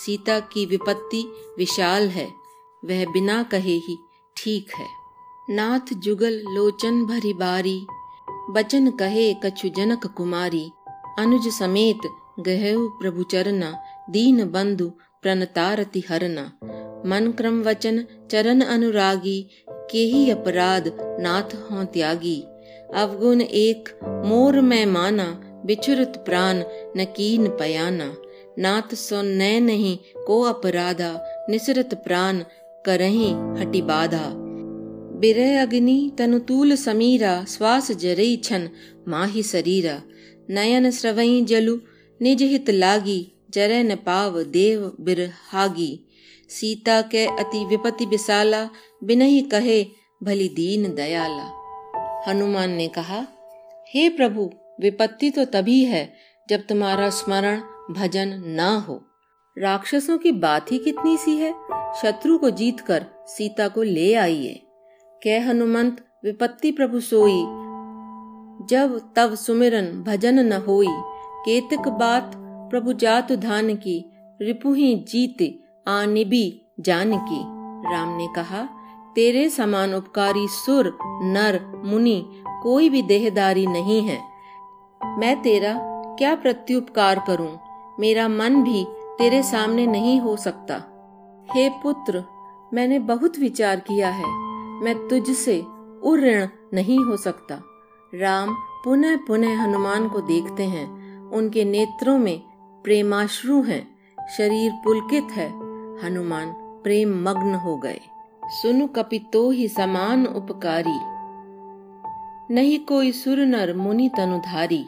सीता 0.07 0.41
की 0.41 0.67
विपत्ति 0.67 1.33
विशाल 1.59 2.09
है, 2.09 2.29
वह 2.85 3.05
बिना 3.05 3.43
कहे 3.43 3.77
ही 3.77 3.99
ठीक 4.37 4.71
है। 4.79 5.02
नाथ 5.51 5.95
जुगल 5.95 6.43
लोचन 6.49 7.05
भरी 7.05 7.33
बारी। 7.33 7.87
बचन 8.51 8.91
कहे 8.91 9.35
कछु 9.35 9.69
जनक 9.69 10.07
कुमारी। 10.07 10.71
अनुज 11.19 11.49
समेत 11.49 11.99
गहु 12.41 12.89
प्रभु 12.89 13.23
चरना। 13.23 13.83
दीन 14.11 14.51
बंधु 14.51 14.93
प्रणतारति 15.23 16.05
हरना। 16.09 16.43
मन 17.07 17.35
क्रम 17.39 17.63
वचन 17.63 18.07
चरण 18.31 18.61
अनुरागी। 18.61 19.49
के 19.71 19.99
ही 19.99 20.31
अपराध 20.31 20.93
नाथ 20.97 21.55
हो 21.55 21.85
त्यागी। 21.85 22.45
अवगुण 22.95 23.41
एक 23.41 23.89
मोर 24.27 24.61
में 24.61 24.87
माना। 24.87 25.41
बिछुरत 25.67 26.23
प्राण 26.27 26.63
नकीन 26.97 27.47
पयाना। 27.47 28.17
नाथ 28.59 28.95
सो 28.95 29.23
नय 29.23 29.61
नहीं 29.61 29.99
को 30.27 30.41
अपराधा। 30.41 31.47
निसरत 31.51 31.95
प्राण 31.95 32.45
करही 32.87 33.31
हटि 33.31 33.83
बाधा। 33.83 34.42
बिरह 35.23 35.63
अग्नि 35.63 36.13
तनुतूल 36.19 36.75
समीरा, 36.75 37.45
श्वास 37.45 37.93
जरई 37.93 38.37
छन, 38.37 38.71
माही 39.09 39.43
शरीरा 39.43 40.03
नयन 40.51 40.91
स्रवई 40.91 41.43
जलु, 41.43 41.79
निज 42.23 42.43
हित 42.43 42.71
लागी, 42.71 43.33
जरे 43.51 43.83
न 43.83 43.95
पाव 43.95 44.43
देव 44.43 44.97
बिरहागी 45.01 46.09
सीता 46.49 47.03
के 47.03 47.27
अति 47.27 47.65
विपति 47.65 48.07
विशाला 48.07 48.71
बिनही 49.05 49.41
कहे, 49.41 49.87
भली 50.23 50.49
दीन 50.49 50.95
दयाला। 50.95 51.63
हनुमान 52.29 52.71
ने 52.71 52.89
कहा, 52.89 53.27
हे 53.95 54.09
प्रभु, 54.09 54.53
विपत्ति 54.81 55.31
तो 55.31 55.45
तभी 55.45 55.85
है, 55.85 56.13
जब 56.49 56.67
तुम्हारा 56.69 57.11
स्मरण 57.11 57.61
भजन 57.91 58.29
न 58.47 58.85
हो। 58.89 59.03
राक्षसों 59.59 60.19
की 60.19 60.33
बात 60.33 60.73
ही 60.73 60.79
कितनी 60.79 61.17
सी 61.17 61.31
है? 61.31 61.53
शत्रु 62.03 62.39
को 62.39 62.51
जीतकर 62.51 63.07
सीता 63.27 63.69
को 63.69 63.83
ले 63.83 64.15
आइए। 64.15 64.62
कह 65.25 65.49
हनुमंत, 65.49 66.07
विपत्ति 66.25 66.73
प्रभु 66.73 67.01
सोई। 67.01 67.43
जब 68.67 69.13
तब 69.17 69.35
सुमिरन 69.35 70.05
भजन 70.07 70.35
न 70.35 70.53
होई, 70.53 70.87
केतक 71.45 71.89
बात 71.89 72.33
प्रभु 72.37 72.93
जात 72.93 73.33
धान 73.33 73.75
की 73.75 74.11
रिपुही 74.43 74.95
जीत 74.95 75.63
आनिबी 75.89 76.63
जान 76.81 77.17
की। 77.17 77.41
राम 77.95 78.17
ने 78.17 78.29
कहा, 78.37 78.69
तेरे 79.15 79.49
समान 79.49 79.95
उपकारी 79.95 80.49
सुर, 80.49 80.99
नर, 81.05 81.83
मुनि 81.85 82.43
कोई 82.63 82.89
भी 82.89 83.03
देहदारी 83.03 83.67
नहीं 83.67 84.03
है। 84.03 84.19
मैं 85.19 85.43
तेरा 85.43 85.75
क्या 86.19 86.35
प्रत्युपकार 86.35 87.25
करूँ? 87.27 87.59
मेरा 88.01 88.29
मन 88.29 88.63
भी 88.63 88.87
तेरे 89.19 89.43
सामने 89.43 89.87
नहीं 89.87 90.21
हो 90.21 90.37
सकता। 90.37 90.75
हे 91.51 91.69
पुत्र, 91.69 92.25
मैंने 92.75 92.99
बहुत 92.99 93.39
विचार 93.39 93.77
किया 93.77 94.09
है। 94.09 94.52
मैं 94.83 95.09
तुझसे 95.09 95.65
उऋण 96.03 96.49
नहीं 96.75 96.99
हो 96.99 97.17
सकता। 97.17 97.63
राम 98.15 98.55
पुनः 98.85 99.17
पुनः 99.17 99.57
हनुमान 99.57 100.09
को 100.09 100.21
देखते 100.21 100.63
हैं। 100.63 101.19
उनके 101.31 101.65
नेत्रों 101.65 102.19
में 102.19 102.41
प्रेमाश्रु 102.85 103.63
हैं। 103.63 103.95
शरीर 104.39 104.73
पुलकित 104.85 105.25
है। 105.31 105.49
हनुमान 106.07 106.53
प्रेम 106.53 107.29
मग्न 107.29 107.55
हो 107.55 107.77
गए। 107.77 108.01
सुनु 108.45 108.87
कपितो 108.87 109.51
ही 109.51 109.69
समान 109.69 110.27
उपकारी। 110.27 111.13
नहीं 112.55 112.79
कोई 112.79 113.13
सुर 113.13 113.39
नर 113.39 113.77
मुनि 113.77 114.11
तनुधारी। 114.17 114.87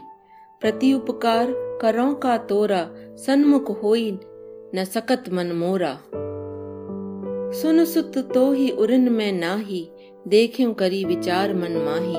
प्रति 0.61 0.95
उपकार 0.95 1.47
करो 1.83 2.15
का 2.15 2.39
तोरा, 2.39 2.87
सन्मुख 2.95 3.83
होई 3.83 4.21
न 4.75 4.85
सकत 4.95 5.25
मन 5.33 5.53
मोरा। 5.53 5.99
सुन 7.63 7.85
सुत 7.85 8.19
तो 8.35 8.53
ही 8.53 8.71
उरन 8.71 9.13
में 9.13 9.33
नाही, 9.33 9.89
देख्यू 10.29 10.73
करी 10.73 11.05
विचार 11.05 11.55
मन 11.55 11.73
माही। 11.73 12.17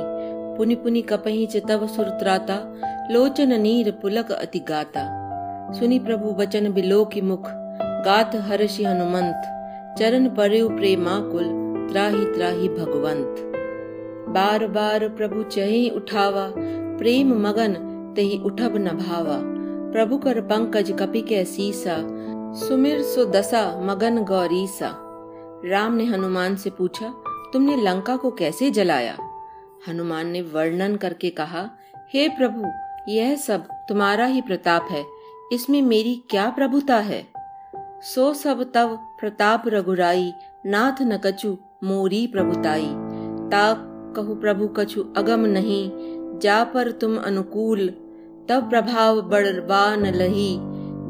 पुनि 0.57 0.75
पुनि 0.75 1.01
कपही 1.01 1.45
च 1.45 1.57
तव 1.57 1.87
सुरत्राता 1.87 2.79
लोचन 3.11 3.61
नीर 3.61 3.91
पुलक 3.91 4.31
अति 4.31 4.59
गाता। 4.59 5.03
सुनि 5.73 5.99
प्रभु 5.99 6.31
बचन 6.31 6.73
बिलो 6.73 7.05
की 7.05 7.21
मुख, 7.21 7.41
गात 8.05 8.35
हर्षि 8.35 8.83
हनुमंत। 8.83 9.41
चरण 9.99 10.29
पर्यु 10.29 10.69
प्रेमाकुल 10.69 11.43
त्राही 11.91 12.25
त्राही 12.25 12.69
भगवंत। 12.69 13.35
बार 14.29 14.67
बार 14.67 15.09
प्रभु 15.09 15.43
चही 15.43 15.89
उठावा, 15.89 16.53
प्रेम 16.97 17.47
मगन 17.47 17.73
तेहि 18.15 18.41
उठब 18.45 18.73
न 18.77 18.87
भावा। 18.87 19.39
प्रभु 19.91 20.17
कर 20.17 20.41
पंकज 20.41 20.91
कपि 20.99 21.21
के 21.21 21.45
सीसा, 21.45 21.97
सुमिर 22.59 23.01
सो 23.01 23.25
दशा 23.25 23.81
मगन 23.81 24.23
गौरीसा। 24.23 25.04
राम 25.65 25.93
ने 25.93 26.05
हनुमान 26.05 26.55
से 26.55 26.69
पूछा, 26.69 27.13
तुमने 27.53 27.75
लंका 27.75 28.17
को 28.17 28.31
कैसे 28.31 28.71
जलाया? 28.71 29.17
हनुमान 29.87 30.27
ने 30.27 30.41
वर्णन 30.41 30.95
करके 30.95 31.29
कहा, 31.29 31.69
हे 32.13 32.29
प्रभु, 32.29 32.71
यह 33.11 33.35
सब 33.35 33.67
तुम्हारा 33.89 34.25
ही 34.25 34.41
प्रताप 34.41 34.87
है। 34.91 35.05
इसमें 35.53 35.81
मेरी 35.81 36.23
क्या 36.29 36.49
प्रभुता 36.49 36.95
है? 36.95 37.27
सो 38.01 38.33
सब 38.33 38.71
तब 38.73 39.17
प्रताप 39.19 39.63
रघुराई, 39.67 40.33
नाथ 40.65 41.01
न 41.01 41.17
कछु 41.17 41.57
मोरी 41.83 42.27
प्रभुताई। 42.27 42.89
ता 43.51 43.73
कहु 44.15 44.35
प्रभु 44.35 44.67
कछु 44.67 45.05
अगम 45.17 45.39
नहीं, 45.39 45.91
जा 46.39 46.63
पर 46.63 46.91
तुम 46.91 47.17
अनुकूल। 47.17 47.89
तब 48.49 48.69
प्रभाव 48.69 49.21
बड़वान 49.21 50.05
लही 50.05 50.57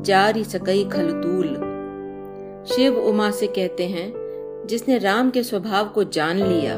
जारी 0.03 0.43
सकई 0.43 0.83
खलतूल। 0.83 1.47
शिव 2.65 2.99
उमा 2.99 3.31
से 3.31 3.47
कहते 3.47 3.87
हैं 3.87 4.24
जिसने 4.65 4.97
राम 4.97 5.29
के 5.29 5.43
स्वभाव 5.43 5.89
को 5.89 6.03
जान 6.03 6.37
लिया, 6.37 6.75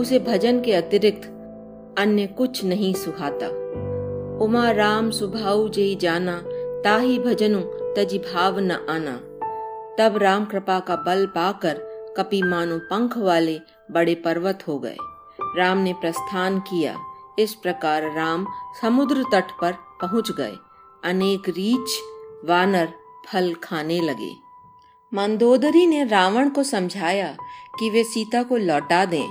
उसे 0.00 0.18
भजन 0.18 0.60
के 0.60 0.72
अतिरिक्त 0.72 1.26
अन्य 1.98 2.26
कुछ 2.26 2.64
नहीं 2.64 2.94
सुहाता। 2.94 3.64
उमा 4.44 4.70
राम 4.70 5.10
सुभाऊ 5.10 5.68
जय 5.68 5.94
जाना, 5.94 6.42
ताही 6.82 7.18
भजनु 7.18 7.60
तजी 7.96 8.18
भाव 8.18 8.58
न 8.58 8.70
आना। 8.70 9.16
तब 9.98 10.16
राम 10.16 10.44
कृपा 10.44 10.80
का 10.80 10.96
बल 10.96 11.26
पाकर 11.26 11.74
कपि 12.16 12.42
मानो 12.42 12.78
पंख 12.78 13.18
वाले 13.18 13.60
बड़े 13.90 14.14
पर्वत 14.14 14.64
हो 14.68 14.78
गए। 14.78 14.96
राम 15.56 15.78
ने 15.78 15.92
प्रस्थान 15.92 16.58
किया। 16.58 16.96
इस 17.38 17.54
प्रकार 17.54 18.02
राम 18.02 18.46
समुद्र 18.82 19.22
तट 19.32 19.44
पर 19.60 19.72
पहुँच 19.72 20.30
गए। 20.30 20.52
अनेक 21.04 21.48
रीछ, 21.48 21.98
वानर 22.44 22.88
फल 23.32 23.54
खाने 23.54 24.00
लगे। 24.00 24.43
मंदोदरी 25.14 25.86
ने 25.86 26.04
रावण 26.04 26.48
को 26.48 26.62
समझाया 26.62 27.36
कि 27.78 27.90
वे 27.90 28.04
सीता 28.04 28.42
को 28.42 28.56
लौटा 28.56 29.04
दें। 29.04 29.26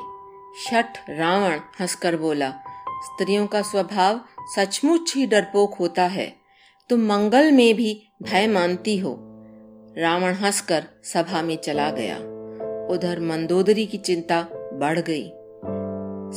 शठ 0.65 0.97
रावण 1.09 1.59
हंसकर 1.79 2.17
बोला, 2.17 2.49
स्त्रियों 2.89 3.47
का 3.47 3.61
स्वभाव 3.61 4.19
सचमुच 4.55 5.15
ही 5.15 5.25
डरपोक 5.25 5.73
होता 5.73 6.03
है। 6.03 6.35
तुम 6.89 6.99
मंगल 6.99 7.51
में 7.51 7.75
भी 7.75 8.07
भय 8.23 8.47
मानती 8.47 8.97
हो। 8.97 9.17
रावण 9.97 10.33
हंसकर 10.33 10.83
सभा 11.03 11.41
में 11.41 11.57
चला 11.57 11.91
गया। 11.91 12.17
उधर 12.93 13.19
मंदोदरी 13.19 13.85
की 13.85 13.97
चिंता 13.97 14.47
बढ़ 14.53 14.99
गई। 14.99 15.29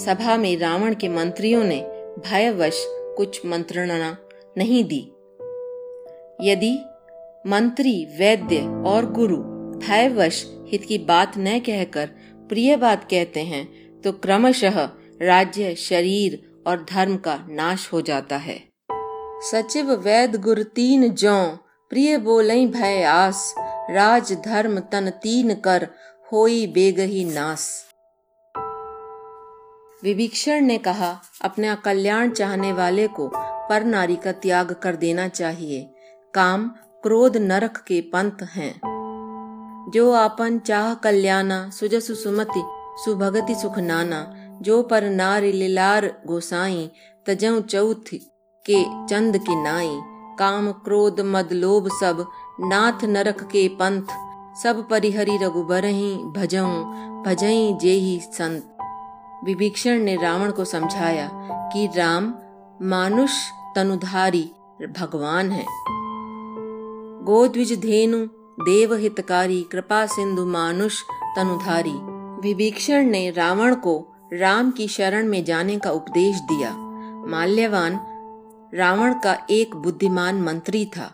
सभा 0.05 0.37
में 0.37 0.59
रावण 0.59 0.95
के 0.95 1.09
मंत्रियों 1.09 1.65
ने 1.65 1.81
भयवश 2.29 2.83
कुछ 2.89 3.47
मंत्रणा 3.47 4.17
नहीं 4.59 4.85
दी। 4.85 5.13
यदि 6.51 6.79
मंत्री, 7.47 8.05
वैद्य 8.19 8.59
और 8.87 9.07
गुरु। 9.13 9.37
भयवश 9.79 10.45
हित 10.69 10.85
की 10.85 10.99
बात 10.99 11.33
न 11.39 11.59
कहकर 11.59 12.07
प्रिय 12.49 12.77
बात 12.77 13.05
कहते 13.11 13.41
हैं 13.41 13.67
तो 14.03 14.13
क्रमशः 14.13 14.79
राज्य, 15.23 15.75
शरीर 15.75 16.63
और 16.67 16.85
धर्म 16.91 17.17
का 17.17 17.39
नाश 17.51 17.93
हो 17.93 18.01
जाता 18.01 18.37
है। 18.37 18.59
सचिव 19.51 19.93
वैद 19.93 20.37
गुर 20.37 20.63
तीन 20.63 21.09
जौ 21.09 21.45
प्रिय 21.91 22.19
बोलई 22.19 22.67
भय 22.67 23.03
आस। 23.03 23.55
राज, 23.91 24.33
धर्म 24.33 24.79
तन 24.81 25.11
तीन 25.11 25.55
कर, 25.55 25.89
होई 26.33 26.67
बेगही 26.67 27.25
नास। 27.25 27.87
विभीषण 30.03 30.61
ने 30.61 30.79
कहा, 30.79 31.21
अपने 31.43 31.77
कल्याण 31.85 32.31
चाहने 32.31 32.73
वाले 32.73 33.07
को 33.09 33.31
पर 33.37 33.85
नारी 33.85 34.17
का 34.17 34.33
त्याग 34.33 34.73
कर 34.73 34.97
देना 34.97 35.29
चाहिए। 35.29 35.89
काम 36.35 36.71
क्रोध 37.07 37.37
नरक 37.37 37.77
के 37.77 38.01
पंथ 38.01 38.43
हैं। 38.43 38.81
जो 39.95 40.13
आपन 40.13 40.59
चाह 40.59 40.95
कल्याणा, 40.95 41.71
सुजसु 41.71 42.15
सुमति, 42.15 42.63
सुभगति 43.05 43.55
सुख 43.55 43.79
नाना, 43.79 44.35
जो 44.63 44.83
पर 44.83 45.11
नारी 45.11 45.53
लिलार 45.53 46.23
गोसाई, 46.27 46.91
तजऊ 47.27 47.61
चौथ 47.61 48.15
के 48.67 49.07
चंद 49.07 49.39
के 49.39 49.63
नाई। 49.63 50.01
काम 50.39 50.73
क्रोध, 50.73 51.21
मद 51.21 51.49
लोभ 51.53 51.89
सब, 51.89 52.29
नाथ 52.61 53.05
नरक 53.05 53.43
के 53.43 53.69
पंथ। 53.69 54.03
सब 54.63 54.89
परिहरि 54.91 55.39
रघुबरही 55.43 56.17
भजऊ, 56.17 56.67
भजई 57.23 57.79
जेही 57.81 58.21
संत। 58.21 58.77
विभीषण 59.45 59.99
ने 59.99 60.17
रावण 60.17 60.51
को 60.51 60.65
समझाया 60.65 61.31
कि 61.73 61.87
राम, 61.87 62.35
मानुष 62.83 63.33
तनुधारी, 63.77 64.51
भगवान 65.01 65.51
है। 65.51 65.67
गोद्विज 67.27 67.81
धेनु 67.81 68.27
देव 68.65 68.95
हितकारी 68.95 69.63
कृपा 69.73 70.07
सिंधु 70.07 70.47
मानुष 70.47 71.03
तनुधारी। 71.37 71.95
विभीषण 72.49 73.05
ने 73.05 73.31
रावण 73.31 73.75
को 73.75 74.15
राम 74.33 74.71
की 74.71 74.89
शरण 74.89 75.27
में 75.27 75.45
जाने 75.45 75.79
का 75.79 75.91
उपदेश 75.91 76.37
दिया। 76.37 76.71
माल्यवान, 77.27 78.01
रावण 78.75 79.13
का 79.13 79.47
एक 79.51 79.77
बुद्धिमान 79.77 80.43
मंत्री 80.43 80.85
था। 80.85 81.07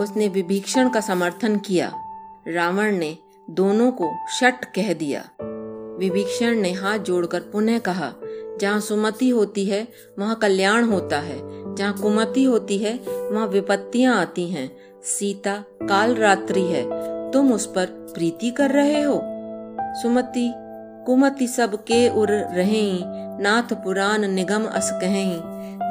उसने 0.00 0.28
विभीषण 0.28 0.88
का 0.88 1.00
समर्थन 1.00 1.56
किया। 1.56 1.92
रावण 2.48 2.96
ने 2.96 3.18
दोनों 3.50 3.92
को 3.92 4.10
शट 4.40 4.64
कह 4.64 4.92
दिया। 4.92 5.28
विभीषण 5.98 6.54
ने 6.54 6.72
हाथ 6.72 6.98
जोड़कर 6.98 7.40
पुनः 7.40 7.78
कहा 7.78 8.12
जहाँ 8.60 8.80
सुमति 8.80 9.28
होती 9.28 9.64
है, 9.64 9.88
वहाँ 10.18 10.36
कल्याण 10.36 10.84
होता 10.84 11.18
है। 11.18 11.52
जहाँ 11.74 11.98
कुमति 11.98 12.44
होती 12.44 12.78
है, 12.78 13.00
वहाँ 13.08 13.46
विपत्तियाँ 13.46 14.16
आती 14.16 14.48
हैं। 14.48 14.76
सीता, 15.04 15.64
काल 15.82 16.14
रात्रि 16.14 16.62
है। 16.62 17.12
तुम 17.30 17.52
उस 17.52 17.66
पर 17.66 17.86
प्रीति 17.86 18.50
कर 18.50 18.70
रहे 18.70 19.02
हो। 19.02 19.20
सुमति, 20.02 20.52
कुमति 21.06 21.46
सब 21.46 21.74
के 21.74 22.08
उर 22.08 22.28
रहे, 22.30 22.92
नाथ 23.42 23.74
पुराण 23.74 24.28
निगम 24.28 24.64
अस 24.64 24.90
कहें। 24.92 25.42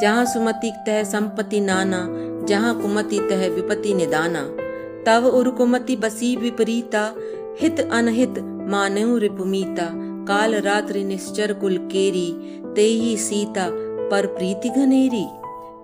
जहाँ 0.01 0.25
सुमति 0.25 0.73
तह 0.85 1.03
संपत्ति 1.03 1.59
नाना, 1.59 2.07
जहाँ 2.45 2.81
कुमति 2.81 3.19
तह 3.19 3.47
विपति 3.47 3.93
निदाना। 3.93 4.57
तव 5.05 5.27
उर 5.27 5.49
कुमति 5.49 5.95
बसी 5.95 6.35
विपरीता, 6.35 7.13
हित 7.59 7.89
अनहित 7.91 8.35
मानव 8.39 9.17
रिपुमीता। 9.17 10.10
काल 10.31 10.55
रात्रि 10.55 11.03
निश्चर 11.03 11.53
कुल 11.53 11.77
केरी 11.77 12.61
ते 12.75 12.81
ही 12.81 13.17
सीता 13.17 13.67
पर 14.09 14.25
प्रीति 14.27 14.69
घनेरी। 14.69 15.25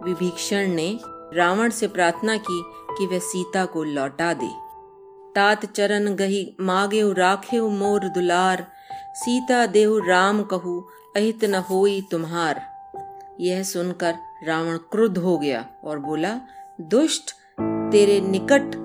विभीषण 0.04 0.68
ने 0.68 1.00
रावण 1.34 1.70
से 1.70 1.88
प्रार्थना 1.88 2.38
की 2.38 2.64
कि 2.98 3.08
वह 3.08 3.20
सीता 3.20 3.66
को 3.66 3.84
लौटा 3.84 4.34
दे। 4.34 4.50
तात 5.36 5.66
चरण 5.66 6.16
गही 6.16 6.56
मागे 6.62 7.14
राखे 7.14 7.62
मोर 7.62 8.00
दुलार, 8.00 8.68
सीता 9.16 9.66
देहु 9.66 10.00
राम 10.00 10.44
कहू 10.44 10.88
अहित 11.16 11.46
न 11.46 11.56
होई 11.56 12.02
तुम्हार। 12.12 12.62
यह 13.40 13.64
सुनकर 13.64 14.16
रावण 14.48 14.78
क्रुद्ध 14.78 15.18
हो 15.18 15.38
गया 15.38 15.66
और 15.84 16.00
बोला, 16.00 16.42
दुष्ट, 16.82 17.32
तेरे 17.92 18.22
निकट 18.22 18.76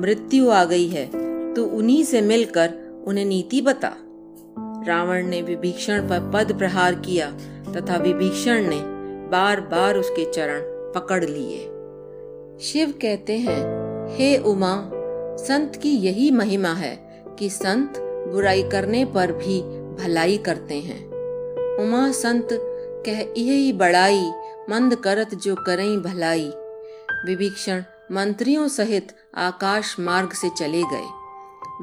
मृत्यु 0.00 0.50
आ 0.50 0.64
गई 0.64 0.88
है, 0.88 1.06
तू 1.54 1.64
उन्हीं 1.64 2.04
से 2.04 2.20
मिलकर 2.20 2.74
उन्हें 3.06 3.24
नीति 3.24 3.60
बता। 3.60 3.92
रावण 4.86 5.26
ने 5.26 5.42
विभीषण 5.42 6.08
पर 6.08 6.30
पद 6.34 6.58
प्रहार 6.58 6.94
किया 6.94 7.30
तथा 7.72 7.96
विभीषण 7.96 8.66
ने 8.68 8.80
बार 9.28 9.60
बार 9.60 9.96
उसके 9.96 10.32
चरण 10.32 10.60
पकड़ 10.92 11.24
लिए। 11.24 11.58
शिव 12.60 12.90
कहते 13.02 13.38
हैं, 13.38 13.62
हे 14.16 14.36
उमा, 14.36 14.90
संत 15.36 15.76
की 15.76 15.90
यही 15.90 16.30
महिमा 16.30 16.68
है 16.68 17.24
कि 17.38 17.50
संत 17.50 17.94
बुराई 18.32 18.62
करने 18.62 19.04
पर 19.04 19.32
भी 19.32 19.62
भलाई 20.02 20.38
करते 20.38 20.74
हैं। 20.74 21.06
उमा, 21.76 22.10
संत, 22.12 22.48
कह 23.06 23.40
यही 23.40 23.72
बड़ाई, 23.72 24.30
मंद 24.70 24.94
करत 24.94 25.34
जो 25.34 25.54
करई 25.54 25.96
भलाई 25.96 26.52
विभीषण 27.26 27.82
मंत्रियों 28.12 28.68
सहित 28.68 29.12
आकाश 29.34 29.96
मार्ग 30.00 30.32
से 30.32 30.48
चले 30.48 30.82
गए। 30.82 31.06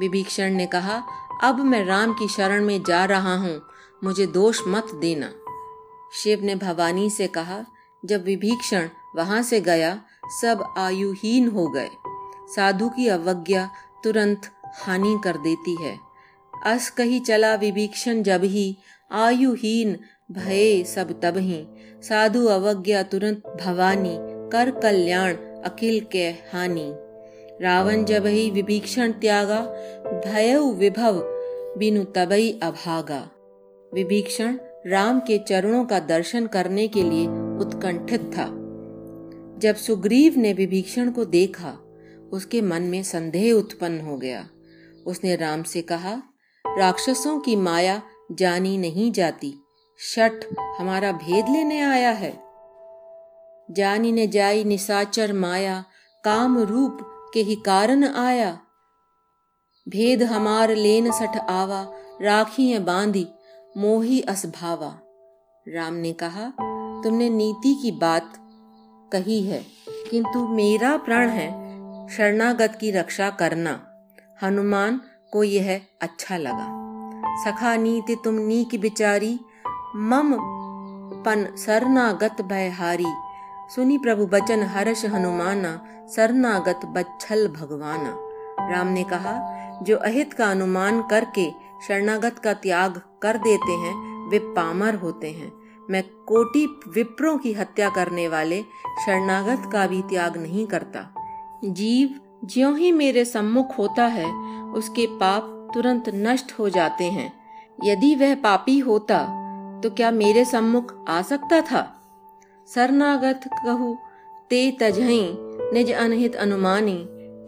विभीषण 0.00 0.50
ने 0.50 0.66
कहा 0.66 1.02
अब 1.42 1.60
मैं 1.60 1.84
राम 1.84 2.12
की 2.12 2.28
शरण 2.28 2.64
में 2.64 2.82
जा 2.82 3.04
रहा 3.04 3.36
हूँ, 3.36 3.62
मुझे 4.04 4.26
दोष 4.26 4.60
मत 4.68 4.86
देना। 4.94 5.32
शिव 6.22 6.40
ने 6.42 6.54
भवानी 6.54 7.10
से 7.10 7.26
कहा, 7.26 7.64
जब 8.04 8.24
विभीषण 8.24 8.88
वहाँ 9.16 9.42
से 9.42 9.60
गया, 9.60 10.00
सब 10.42 10.74
आयुहीन 10.78 11.48
हो 11.48 11.68
गए। 11.68 11.88
साधु 12.56 12.88
की 12.88 13.08
अवज्ञा 13.08 13.70
तुरंत 14.04 14.40
हानि 14.82 15.20
कर 15.24 15.36
देती 15.36 15.84
है। 15.84 15.98
अस 16.66 16.90
कही 16.90 17.20
चला 17.20 17.54
विभीक्षण 17.54 18.22
जब 18.22 18.44
ही, 18.44 18.76
आयुहीन 19.12 19.98
भय 20.32 20.84
सब 20.84 21.20
तब 21.20 21.36
ही। 21.36 21.66
साधु 22.02 22.46
अवज्ञा 22.46 23.02
तुरंत 23.02 23.42
भवानी, 23.64 24.16
कर 24.52 24.70
कल्याण, 24.70 25.34
अखिल 25.62 26.06
के 26.12 26.28
हानि। 26.28 26.94
रावण 27.62 28.04
जब 28.04 28.26
ही 28.26 28.50
विभीक्षण 28.50 29.12
त्यागा, 29.12 29.60
भय 30.26 30.58
विभव 30.58 31.29
बिनु 31.78 32.04
तबई 32.04 32.60
अभागा। 32.62 33.30
विभीषण 33.94 34.58
राम 34.86 35.20
के 35.20 35.38
चरणों 35.38 35.84
का 35.84 35.98
दर्शन 35.98 36.46
करने 36.46 36.88
के 36.88 37.02
लिए 37.02 37.26
उत्कंठित 37.58 38.20
था। 38.20 38.46
जब 39.58 39.76
सुग्रीव 39.76 40.34
ने 40.36 40.52
विभीषण 40.52 41.10
को 41.10 41.24
देखा, 41.24 41.78
उसके 42.32 42.62
मन 42.62 42.82
में 42.82 43.02
संदेह 43.02 43.52
उत्पन्न 43.52 44.00
हो 44.00 44.16
गया। 44.16 44.48
उसने 45.06 45.36
राम 45.36 45.62
से 45.62 45.82
कहा, 45.82 46.22
राक्षसों 46.78 47.40
की 47.40 47.56
माया 47.56 48.02
जानी 48.32 48.78
नहीं 48.78 49.12
जाती। 49.12 49.54
शठ 49.98 50.32
हमारा 50.78 51.12
भेद 51.12 51.44
लेने 51.48 51.80
आया 51.80 52.10
है। 52.10 52.40
जानी 53.70 54.12
ने 54.12 54.26
जाई 54.26 54.64
निसाचर 54.64 55.32
माया, 55.32 55.84
काम 56.24 56.58
रूप 56.58 56.98
के 57.34 57.40
ही 57.40 57.54
कारण 57.54 58.04
आया। 58.04 58.58
भेद 59.86 60.22
हमार 60.22 60.74
लेन 60.74 61.10
सठ 61.10 61.36
आवा 61.38 61.80
राखी 62.22 62.78
बांधी, 62.78 63.26
मोही 63.76 64.20
असभावा 64.20 64.92
राम 65.66 65.94
ने 65.94 66.12
कहा, 66.12 66.44
तुमने 67.04 67.28
नीति 67.28 67.74
की 67.82 67.90
बात 67.90 68.32
कही 69.12 69.40
है, 69.42 69.64
किंतु 70.10 70.46
मेरा 70.48 70.96
प्रण 70.96 71.28
है 71.28 71.48
शरणागत 72.08 72.78
की 72.80 72.90
रक्षा 72.90 73.30
करना। 73.30 73.80
हनुमान 74.42 75.00
को 75.32 75.44
यह 75.44 75.80
अच्छा 76.02 76.36
लगा। 76.36 76.68
सखा 77.44 77.76
नीति 77.76 78.16
तुम 78.24 78.34
नीक 78.34 78.80
बिचारी, 78.80 79.38
मम 79.96 80.36
पन 81.24 81.46
सरनागत 81.56 82.42
भयहारी 82.42 83.12
सुनी 83.74 83.98
प्रभु 83.98 84.26
बचन 84.26 84.62
हर्ष 84.62 85.04
हनुमाना 85.04 85.78
सरनागत 86.08 86.80
बच्छल 86.86 87.48
भगवाना। 87.48 88.29
राम 88.70 88.86
ने 88.86 89.04
कहा, 89.04 89.34
जो 89.82 89.96
अहित 89.96 90.32
का 90.32 90.50
अनुमान 90.50 91.02
करके 91.02 91.50
शरणागत 91.88 92.38
का 92.38 92.54
त्याग 92.54 93.00
कर 93.22 93.36
देते 93.36 93.72
हैं, 93.72 94.28
वे 94.30 94.38
पामर 94.38 94.94
होते 94.94 95.30
हैं। 95.30 95.52
मैं 95.90 96.02
कोटि 96.02 96.66
विप्रों 96.66 97.38
की 97.38 97.52
हत्या 97.52 97.88
करने 97.88 98.28
वाले 98.28 98.62
शरणागत 99.06 99.70
का 99.72 99.86
भी 99.86 100.02
त्याग 100.02 100.36
नहीं 100.36 100.66
करता। 100.66 101.14
जीव 101.64 102.20
ज्यो 102.44 102.74
ही 102.74 102.92
मेरे 102.92 103.24
सम्मुख 103.24 103.78
होता 103.78 104.06
है, 104.06 104.32
उसके 104.72 105.06
पाप 105.06 105.70
तुरंत 105.74 106.04
नष्ट 106.14 106.52
हो 106.58 106.68
जाते 106.68 107.04
हैं। 107.04 107.32
यदि 107.84 108.14
वह 108.14 108.34
पापी 108.34 108.78
होता 108.78 109.36
तो 109.80 109.90
क्या 109.90 110.10
मेरे 110.10 110.44
सम्मुख 110.44 111.04
आ 111.08 111.22
सकता 111.22 111.60
था? 111.60 111.96
शरणागत 112.74 113.40
कहू, 113.46 113.96
ते 114.50 114.70
तजही, 114.70 115.34
निज 115.72 115.92
अनहित 115.92 116.36
अनुमानी 116.36 116.98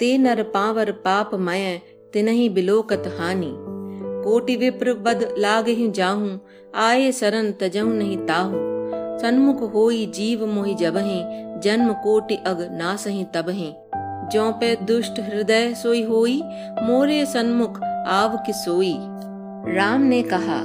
ते 0.03 0.19
नर 0.19 0.43
पावर 0.43 0.93
पाप 0.93 1.31
मय, 1.35 1.81
तिनहि 2.13 2.49
बिलोकत 2.49 3.03
हानि। 3.21 3.55
कोटि 4.25 4.57
विप्र 4.57 4.95
बद 4.95 5.35
लाग 5.39 5.69
ही 5.69 5.91
जाहू 5.91 6.39
आए 6.75 7.13
शरण 7.13 7.53
तजहु 7.53 7.93
नहीं 7.93 8.17
ताहू। 8.17 8.53
सन्मुख 9.19 9.75
होई 9.75 10.07
जीव 10.07 10.47
मोहि 10.47 10.75
जबहि, 10.75 11.23
जन्म 11.61 11.93
कोटि 11.93 12.37
अग 12.37 12.69
नासहि 12.73 13.27
तबहि। 13.35 13.75
जो 14.33 14.53
पे 14.53 14.77
दुष्ट 14.77 15.21
हृदय 15.21 15.75
सोई 15.75 16.03
होई, 16.03 16.43
मोरे 16.83 17.27
सन्मुख 17.27 17.83
आव 18.07 18.37
की 18.37 18.53
सोई। 18.53 18.97
राम 19.75 20.03
ने 20.03 20.23
कहा, 20.23 20.65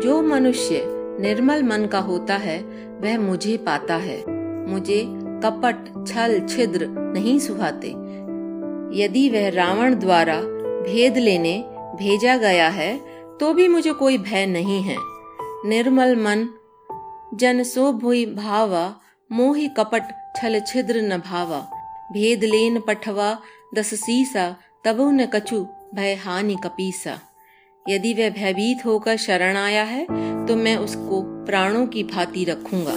जो 0.00 0.22
मनुष्य 0.22 0.82
निर्मल 1.20 1.62
मन 1.62 1.86
का 1.86 1.98
होता 1.98 2.34
है, 2.34 2.62
वह 3.00 3.18
मुझे 3.18 3.56
पाता 3.56 3.94
है। 3.94 4.24
मुझे 4.68 5.02
कपट, 5.44 6.06
छल, 6.08 6.40
छिद्र 6.40 6.86
नहीं 6.88 7.38
सुहाते। 7.38 8.05
यदि 8.94 9.28
वह 9.28 9.48
रावण 9.48 9.94
द्वारा 9.94 10.40
भेद 10.82 11.16
लेने 11.18 11.58
भेजा 11.96 12.36
गया 12.36 12.68
है 12.68 12.96
तो 13.40 13.52
भी 13.54 13.68
मुझे 13.68 13.92
कोई 13.92 14.18
भय 14.18 14.46
नहीं 14.46 14.80
है। 14.82 14.96
निर्मल 15.66 16.16
मन, 16.16 16.48
जन 17.34 17.62
सो 17.62 17.92
भावा, 17.92 18.94
मोहि 19.30 19.68
कपट 19.68 20.02
छल 20.36 20.60
छिद्र 20.60 21.00
न 21.02 21.18
भावा। 21.18 21.60
भेद 22.12 22.44
लेन 22.44 22.80
पठवा 22.80 23.38
दस 23.74 23.94
सीसा, 23.94 24.56
तबो 24.84 25.10
न 25.10 25.26
कछु 25.26 25.66
भय 25.94 26.14
हानि 26.14 26.56
कपीसा। 26.64 27.18
यदि 27.88 28.12
वह 28.14 28.30
भयभीत 28.30 28.84
होकर 28.86 29.16
शरण 29.16 29.56
आया 29.56 29.82
है 29.84 30.04
तो 30.46 30.56
मैं 30.56 30.76
उसको 30.76 31.20
प्राणों 31.46 31.86
की 31.86 32.04
भांति 32.04 32.44
रखूँगा। 32.44 32.94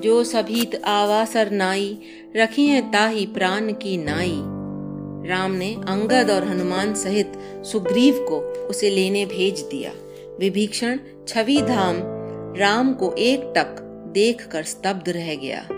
जो 0.00 0.22
सभीत 0.24 0.80
आवासर 0.84 1.50
नाई 1.50 1.98
रखी 2.36 2.66
है 2.66 2.80
ताही 2.90 3.26
प्राण 3.26 3.72
की 3.72 3.96
नाई। 3.96 4.40
राम 5.26 5.52
ने 5.52 5.74
अंगद 5.74 6.30
और 6.30 6.44
हनुमान 6.44 6.94
सहित 6.94 7.32
सुग्रीव 7.62 8.26
को 8.28 8.36
उसे 8.40 8.90
लेने 8.90 9.26
भेज 9.26 9.60
दिया। 9.60 9.92
विभीषण 10.40 10.98
छवि 11.28 11.62
धाम 11.62 11.96
राम 12.56 12.94
को 12.94 13.14
एक 13.18 13.40
टक 13.56 13.76
देख 14.12 14.46
कर 14.46 14.62
स्तब्ध 14.62 15.08
रह 15.08 15.34
गया। 15.34 15.68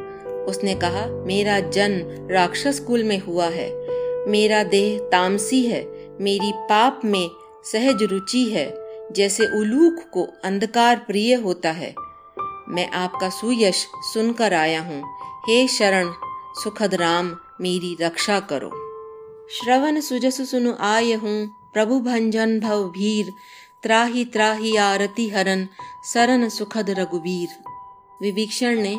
उसने 0.45 0.75
कहा, 0.75 1.07
मेरा 1.07 1.61
जन्म 1.61 2.29
राक्षस 2.31 2.81
कुल 2.81 3.05
में 3.05 3.19
हुआ 3.19 3.47
है। 3.47 3.83
मेरा 4.31 4.63
देह 4.63 4.99
तामसी 4.99 5.63
है। 5.63 6.09
मेरी 6.21 6.53
पाप 6.55 7.01
में 7.05 7.31
सहज 7.73 8.03
रुचि 8.03 8.45
है। 8.45 8.75
जैसे 9.13 9.47
उलूक 9.47 9.95
को 10.13 10.29
अंधकार 10.45 10.97
प्रिय 10.97 11.35
होता 11.35 11.71
है। 11.71 11.95
मैं 12.69 12.91
आपका 12.91 13.29
सुयश 13.29 13.87
सुनकर 14.15 14.55
आया 14.55 14.81
हूँ। 14.81 15.03
हे 15.43 15.69
शरण, 15.69 16.11
सुखद 16.55 16.95
राम, 16.95 17.37
मेरी 17.61 17.97
रक्षा 18.01 18.41
करो। 18.41 18.82
श्रवण 19.51 20.01
सुजस 20.01 20.41
सुनु 20.51 20.73
आय 20.81 21.13
हूँ 21.13 21.49
प्रभु 21.73 21.99
भंजन 22.01 22.61
भव 22.61 22.85
भीर, 22.85 23.33
त्राही 23.83 24.25
त्राही 24.25 24.77
आरती 24.77 25.29
हरन 25.29 25.67
सरन 26.13 26.49
सुखद 26.49 26.91
रघुवीर। 26.91 27.49
विभीषण 28.23 28.81
ने 28.81 28.95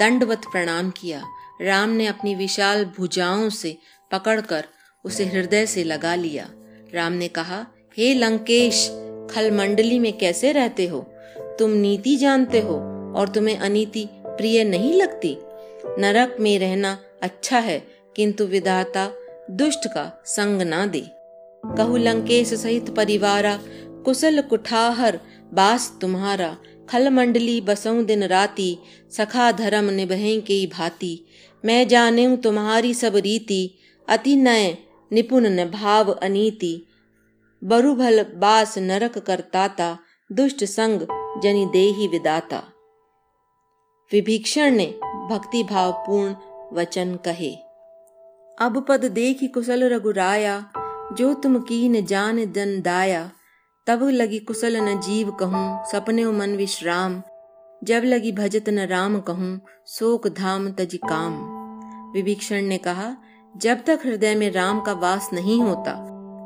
दंडवत 0.00 0.42
प्रणाम 0.52 0.90
किया। 0.90 1.22
राम 1.62 1.90
ने 1.90 2.06
अपनी 2.06 2.34
विशाल 2.34 2.84
भुजाओं 2.84 3.48
से 3.48 3.76
पकड़कर 4.12 4.64
उसे 5.04 5.24
हृदय 5.24 5.66
से 5.66 5.84
लगा 5.84 6.14
लिया। 6.14 6.48
राम 6.94 7.12
ने 7.12 7.28
कहा, 7.28 7.66
हे 7.98 8.14
लंकेश 8.14 8.86
खल 9.30 9.50
मंडली 9.50 9.98
में 9.98 10.18
कैसे 10.18 10.52
रहते 10.52 10.86
हो? 10.86 11.00
तुम 11.58 11.70
नीति 11.70 12.16
जानते 12.16 12.60
हो 12.60 12.74
और 13.16 13.28
तुम्हें 13.28 13.58
अनीति 13.58 14.08
प्रिय 14.12 14.64
नहीं 14.64 14.92
लगती? 14.92 15.36
नरक 15.98 16.36
में 16.40 16.58
रहना 16.58 16.98
अच्छा 17.22 17.58
है, 17.58 17.78
किंतु 18.16 18.44
विधाता 18.44 19.10
दुष्ट 19.50 19.86
का 19.86 20.22
संग 20.26 20.62
ना 20.62 20.86
दे। 20.86 21.10
कहु, 21.66 21.96
लंकेश 21.96 22.54
सहित 22.54 22.90
परिवारा, 22.90 23.58
कुशल 24.04 24.42
कुठाहर, 24.42 25.20
बास 25.54 25.98
तुम्हारा, 26.00 26.56
खल 26.88 27.10
मंडली 27.10 27.60
बसऊ 27.60 28.02
दिन 28.02 28.24
राती, 28.24 28.78
सखा 29.10 29.52
धर्म 29.52 29.90
निभे 29.90 30.40
के 30.40 30.66
भाती। 30.66 31.26
मैं 31.64 31.88
जाने 31.88 32.36
तुम्हारी 32.36 32.94
सब 32.94 33.16
रीति, 33.16 33.78
अति 34.08 34.36
नय, 34.36 34.78
निपुण 35.12 35.46
न 35.46 35.64
भाव 35.64 36.10
अनीति। 36.12 36.86
बरुभल 37.64 38.22
बास 38.22 38.78
नरक 38.78 39.18
करताता, 39.18 39.98
दुष्ट 40.32 40.64
संग 40.64 41.00
जनि 41.42 41.68
देही 41.72 42.08
विदाता। 42.08 42.62
विभीक्षण 44.12 44.70
ने 44.70 44.86
भक्ति 45.30 45.62
भाव 45.62 45.92
पूर्ण 45.92 46.34
वचन 46.72 47.18
कहे। 47.24 47.67
अब 48.60 48.86
पद 48.88 49.04
देखी 49.04 49.46
कुशल 49.46 49.84
रघुराया 49.84 50.70
जो 51.12 51.34
तुम 51.34 51.58
की 51.58 51.88
न 51.88 52.04
जान 52.04 52.36
दन 52.36 52.82
दाया। 52.82 53.30
तब 53.86 54.08
लगी 54.08 54.38
कुशल 54.38 54.76
न 54.76 55.00
जीव 55.00 55.30
कहूँ, 55.30 55.84
सपने 55.92 56.24
मन 56.24 56.56
विश्राम। 56.56 57.22
जब 57.84 58.02
लगी 58.04 58.32
भजत 58.32 58.68
न 58.68 58.78
राम 58.78 59.20
कहूँ, 59.20 59.60
शोक 59.86 60.28
धाम 60.28 60.70
तज 60.70 60.98
काम। 61.10 61.38
विभीषण 62.12 62.62
ने 62.62 62.78
कहा, 62.78 63.16
जब 63.56 63.84
तक 63.84 64.00
हृदय 64.04 64.34
में 64.34 64.52
राम 64.52 64.80
का 64.80 64.92
वास 64.92 65.30
नहीं 65.32 65.62
होता, 65.62 65.92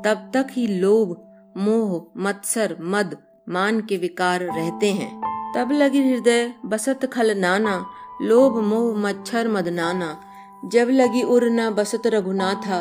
तब 0.05 0.31
तक 0.33 0.47
ही 0.51 0.67
लोभ, 0.67 1.27
मोह, 1.57 2.11
मत्सर, 2.17 2.77
मद, 2.81 3.17
मान 3.49 3.81
के 3.81 3.97
विकार 3.97 4.39
रहते 4.39 4.91
हैं। 4.91 5.21
तब 5.55 5.71
लगी 5.71 6.13
हृदय 6.13 6.53
बसत 6.65 7.05
खल 7.05 7.37
नाना, 7.37 7.85
लोभ, 8.21 8.57
मोह, 8.57 8.97
मच्छर, 8.97 9.47
मद 9.47 9.67
नाना। 9.67 10.21
जब 10.65 10.87
लगी 10.89 11.23
उर 11.23 11.43
न 11.43 11.69
बसत 11.69 12.01
रघुनाथा, 12.07 12.79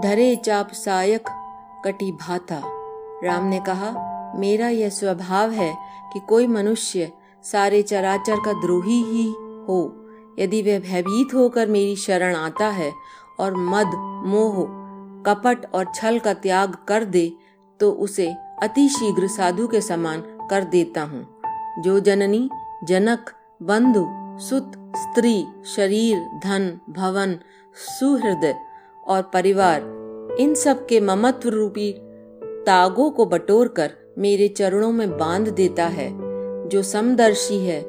धरे 0.00 0.36
चाप 0.36 0.72
सायक 0.72 1.28
कटी 1.84 2.12
भाता। 2.12 2.60
राम 3.24 3.44
ने 3.44 3.60
कहा, 3.60 3.90
मेरा 4.36 4.68
यह 4.68 4.88
स्वभाव 4.88 5.50
है 5.50 5.74
कि 6.12 6.20
कोई 6.20 6.46
मनुष्य 6.46 7.12
सारे 7.42 7.82
चराचर 7.82 8.36
का 8.36 8.52
द्रोही 8.52 9.02
ही 9.02 9.26
हो। 9.68 10.06
यदि 10.38 10.62
वह 10.62 10.78
भयभीत 10.78 11.34
होकर 11.34 11.68
मेरी 11.68 11.96
शरण 11.96 12.36
आता 12.36 12.68
है 12.68 12.92
और 13.40 13.54
मद, 13.54 13.90
मोह, 14.26 14.64
कपट 15.26 15.74
और 15.74 15.92
छल 15.94 16.18
का 16.18 16.34
त्याग 16.34 16.76
कर 16.88 17.04
दे 17.04 17.32
तो 17.80 17.90
उसे 17.92 18.34
अति 18.62 18.88
शीघ्र 18.88 19.28
साधु 19.28 19.68
के 19.68 19.80
समान 19.80 20.22
कर 20.50 20.64
देता 20.64 21.02
हूँ। 21.02 21.26
जो 21.78 22.00
जननी, 22.00 22.48
जनक, 22.84 23.30
बंधु 23.62 24.06
सुत, 24.38 24.72
स्त्री, 24.96 25.44
शरीर, 25.76 26.16
धन, 26.16 26.80
भवन 26.90 27.38
सुहृदय 27.74 28.54
और 29.06 29.22
परिवार, 29.22 29.80
इन 30.40 30.54
सब 30.54 30.86
के 30.86 31.00
ममत्व 31.00 31.48
रूपी 31.48 31.92
तागों 32.66 33.10
को 33.10 33.26
बटोर 33.26 33.68
कर 33.68 33.90
मेरे 34.18 34.48
चरणों 34.48 34.92
में 34.92 35.18
बाँध 35.18 35.48
देता 35.48 35.86
है, 35.86 36.10
जो 36.68 36.82
समदर्शी 36.82 37.66
है, 37.66 37.84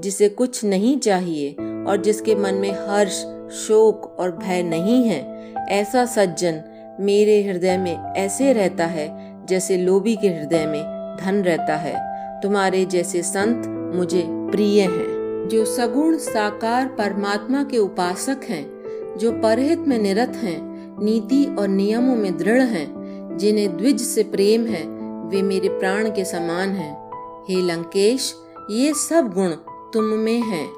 जिसे 0.00 0.28
कुछ 0.28 0.64
नहीं 0.64 0.98
चाहिए 0.98 1.52
और 1.86 1.96
जिसके 1.96 2.34
मन 2.34 2.54
में 2.54 2.72
हर्ष, 2.72 3.24
शोक 3.66 4.16
और 4.20 4.32
भय 4.32 4.62
नहीं 4.62 5.04
है। 5.04 5.54
ऐसा 5.68 6.04
सज्जन 6.04 6.62
मेरे 7.00 7.42
हृदय 7.42 7.78
में 7.78 8.12
ऐसे 8.12 8.52
रहता 8.52 8.86
है, 8.86 9.32
जैसे 9.46 9.76
लोभी 9.76 10.16
के 10.16 10.28
हृदय 10.28 10.66
में 10.66 10.82
धन 11.20 11.42
रहता 11.42 11.76
है। 11.76 12.12
तुम्हारे 12.40 12.84
जैसे 12.84 13.22
संत 13.22 13.94
मुझे 13.96 14.24
प्रिय 14.28 14.80
हैं। 14.80 15.11
जो 15.48 15.64
सगुण 15.64 16.16
साकार 16.16 16.86
परमात्मा 16.86 17.64
के 17.64 17.78
उपासक 17.78 18.40
हैं, 18.44 18.82
जो 19.18 19.32
परहित 19.32 19.78
में 19.78 19.98
निरत 19.98 20.32
हैं, 20.36 20.72
नीति 21.04 21.56
और 21.58 21.68
नियमों 21.68 22.16
में 22.16 22.36
दृढ़ 22.36 22.60
हैं, 22.60 23.02
जिन्हें 23.38 23.76
द्विज 23.76 24.00
से 24.00 24.22
प्रेम 24.22 24.66
है, 24.66 24.86
वे 25.28 25.42
मेरे 25.42 25.68
प्राण 25.68 26.08
के 26.10 26.24
समान 26.24 26.68
हैं। 26.68 27.10
हे 27.48 27.56
लंकेश, 27.56 28.34
ये 28.70 28.94
सब 28.94 29.32
गुण 29.34 29.50
तुम 29.92 30.04
में 30.04 30.40
हैं। 30.40 30.68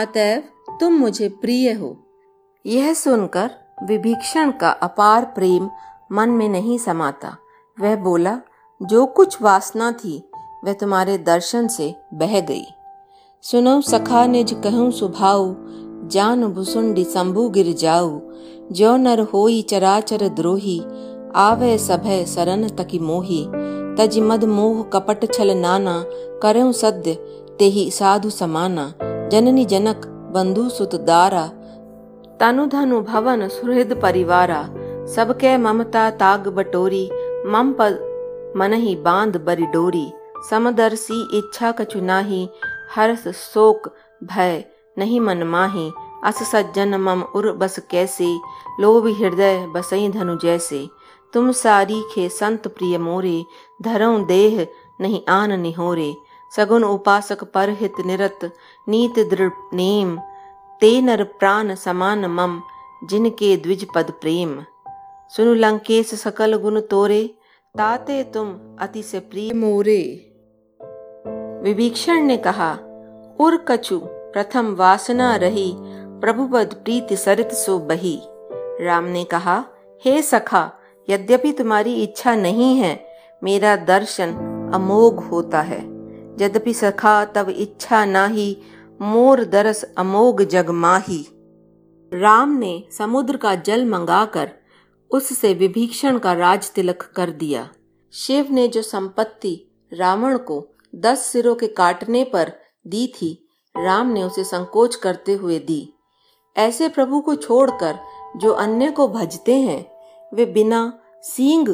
अतएव 0.00 0.42
तुम 0.80 0.92
मुझे 0.92 1.28
प्रिय 1.28 1.72
हो। 1.72 1.96
यह 2.66 2.94
सुनकर 2.94 3.50
विभीषण 3.82 4.50
का 4.50 4.70
अपार 4.70 5.24
प्रेम 5.24 5.70
मन 6.12 6.28
में 6.28 6.48
नहीं 6.48 6.78
समाता। 6.78 7.36
वह 7.80 7.96
बोला, 7.96 8.40
जो 8.82 9.06
कुछ 9.06 9.42
वासना 9.42 9.92
थी, 9.92 10.30
वह 10.64 10.72
तुम्हारे 10.72 11.18
दर्शन 11.18 11.68
से 11.68 11.94
बह 12.14 12.40
गई। 12.40 12.64
सुनो 13.42 13.80
सखा 13.80 14.26
निज 14.26 14.52
कहूँ 14.64 14.90
सुभाऊ, 14.90 15.54
जान 16.08 16.44
भुसुंडी 16.44 17.04
शंभु 17.04 17.48
गिर 17.48 17.72
जाऊ। 17.72 18.20
जो 18.72 18.96
नर 18.96 19.20
होई 19.20 19.62
चराचर 19.62 20.28
द्रोही, 20.28 20.82
आवे 21.36 21.78
सभय 21.78 22.24
सरन 22.24 22.68
तकी 22.68 22.98
मोही। 22.98 23.46
तज 23.98 24.18
मद 24.18 24.44
मोह 24.44 24.82
कपट 24.82 25.32
छल 25.34 25.56
नाना, 25.56 26.04
करऊ 26.42 26.72
सद्य 26.72 27.14
तेहि 27.58 27.90
साधु 27.90 28.30
समाना। 28.30 28.94
जननी 29.02 29.64
जनक, 29.64 30.06
बंधु 30.34 30.68
सुत 30.68 30.94
दारा, 30.94 31.46
तनु 32.40 32.66
धनु 32.66 33.00
भवन 33.00 33.48
सुहृद 33.48 33.98
परिवारा। 34.02 34.62
सबके 35.06 35.56
ममता 35.56 36.10
ताग 36.10 36.48
बटोरी, 36.48 37.10
मम 37.46 37.72
पद 37.72 37.98
मन 38.56 38.72
ही 38.72 38.96
बाँध 38.96 39.36
बरी 39.36 39.66
डोरी। 39.66 40.12
समदर्शी 40.50 41.28
इच्छा 41.38 41.70
कछु 41.72 42.00
नाही 42.00 42.48
हर्ष 42.94 43.28
शोक 43.28 43.94
भय 44.24 44.64
नहीं 44.98 45.20
मन 45.20 45.42
माही। 45.42 45.92
अस 46.24 46.52
सज्जन 46.52 46.94
मम 46.94 47.22
उर 47.22 47.52
बस 47.52 47.78
कैसे? 47.78 48.38
लोभ 48.80 49.06
हृदय 49.06 49.66
बसई 49.66 50.08
धनु 50.08 50.36
जैसे। 50.36 50.88
तुम 51.32 51.52
सारी 51.52 52.02
खे 52.12 52.28
संत 52.28 52.68
प्रिय 52.68 52.98
मोरे। 52.98 53.44
धरऊ 53.82 54.24
देह 54.24 54.66
नहीं 55.00 55.22
आन 55.28 55.60
निहोरे। 55.60 56.14
सगुन 56.56 56.84
उपासक 56.84 57.44
पर 57.44 57.70
हित 57.70 57.92
निरत। 58.06 58.52
नीत 58.88 59.18
दृढ़ 59.18 59.52
नेम। 59.74 60.20
ते 60.80 61.00
नर 61.00 61.24
प्राण 61.24 61.74
समान 61.74 62.26
मम। 62.26 62.62
जिनके 63.04 63.56
द्विज 63.56 63.86
पद 63.94 64.10
प्रेम। 64.10 64.64
सुनु 65.36 65.54
लंकेश 65.54 66.14
सकल 66.14 66.56
गुण 66.56 66.80
तोरे। 66.80 67.34
ताते 67.78 68.24
तुम 68.24 68.76
अति 68.80 69.02
से 69.02 69.20
प्रिय 69.20 69.52
मोरे। 69.52 70.27
विभीषण 71.68 72.22
ने 72.22 72.36
कहा, 72.36 72.72
उर 73.40 73.64
कछु, 73.68 74.00
प्रथम 74.04 74.74
वासना 74.74 75.36
रही 75.36 75.74
प्रभुपद 76.20 76.74
प्रीति 76.74 77.16
सरित 77.16 77.52
सो 77.52 77.78
बही। 77.78 78.20
राम 78.84 79.04
ने 79.04 79.24
कहा, 79.24 79.64
हे 80.04 80.22
सखा, 80.22 80.72
यद्यपि 81.10 81.52
तुम्हारी 81.52 82.02
इच्छा 82.02 82.34
नहीं 82.34 82.76
है, 82.76 83.06
मेरा 83.44 83.76
दर्शन 83.76 84.30
अमोघ 84.74 85.20
होता 85.20 85.60
है। 85.60 85.80
यद्यपि 86.40 86.74
सखा, 86.74 87.24
तब 87.24 87.48
इच्छा 87.48 88.04
नाही, 88.04 88.62
मोर 89.02 89.44
दरस 89.44 89.94
अमोघ 89.98 90.42
जग 90.42 90.70
माही। 90.70 91.26
राम 92.14 92.58
ने 92.58 92.84
समुद्र 92.98 93.36
का 93.36 93.54
जल 93.54 93.84
मंगाकर 93.84 94.50
उससे 95.10 95.54
विभीषण 95.54 96.18
का 96.18 96.32
राज 96.32 96.70
तिलक 96.70 97.02
कर 97.16 97.30
दिया। 97.30 97.68
शिव 98.12 98.46
ने 98.50 98.68
जो 98.68 98.82
संपत्ति 98.82 99.64
रावण 99.92 100.38
को 100.38 100.74
दस 100.94 101.18
सिरों 101.18 101.54
के 101.54 101.66
काटने 101.66 102.24
पर 102.24 102.52
दी 102.86 103.06
थी। 103.06 103.48
राम 103.76 104.06
ने 104.06 104.22
उसे 104.22 104.44
संकोच 104.44 104.94
करते 104.94 105.34
हुए 105.34 105.58
दी। 105.58 105.94
ऐसे 106.56 106.88
प्रभु 106.88 107.20
को 107.20 107.34
छोड़कर 107.34 107.98
जो 108.36 108.52
अन्य 108.52 108.90
को 108.90 109.08
भजते 109.08 109.54
हैं, 109.54 109.90
वे 110.34 110.46
बिना 110.46 110.98
सींग 111.22 111.68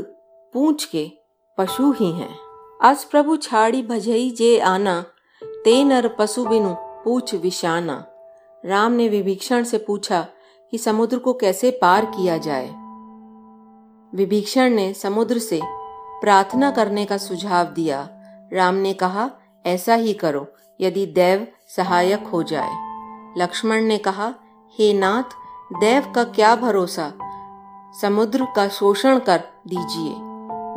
पूछ 0.53 0.85
के 0.85 1.11
पशु 1.59 1.93
ही 1.93 2.13
हैं। 2.13 2.39
अस 2.83 3.05
प्रभु 3.05 3.37
छाड़ी 3.37 3.83
भजई 3.83 4.31
जे 4.31 4.59
आना 4.59 5.05
ते 5.45 5.85
नर 5.85 6.09
पशु 6.09 6.45
बिनु 6.45 6.75
पूछ 6.79 7.35
विशाना। 7.35 8.07
राम 8.65 8.93
ने 8.93 9.09
विभीषण 9.09 9.65
से 9.65 9.79
पूछा 9.79 10.27
कि 10.71 10.79
समुद्र 10.79 11.19
को 11.19 11.33
कैसे 11.33 11.71
पार 11.71 12.05
किया 12.05 12.39
जाए। 12.39 12.69
विभीषण 14.17 14.71
ने 14.71 14.95
समुद्र 14.95 15.39
से 15.39 15.61
प्रार्थना 16.21 16.71
करने 16.71 17.05
का 17.05 17.17
सुझाव 17.17 17.67
दिया। 17.67 18.21
राम 18.53 18.75
ने 18.75 18.93
कहा, 18.93 19.31
ऐसा 19.67 19.95
ही 19.95 20.13
करो, 20.13 20.47
यदि 20.81 21.07
देव 21.07 21.49
सहायक 21.77 22.27
हो 22.27 22.43
जाए। 22.43 22.71
लक्ष्मण 23.39 23.83
ने 23.83 23.99
कहा, 23.99 24.35
हे 24.79 24.93
नाथ, 24.93 25.35
देव 25.81 26.13
का 26.15 26.25
क्या 26.25 26.57
भरोसा? 26.57 27.13
समुद्र 28.03 28.47
का 28.57 28.69
शोषण 28.69 29.19
कर 29.19 29.43
दीजिए। 29.67 30.15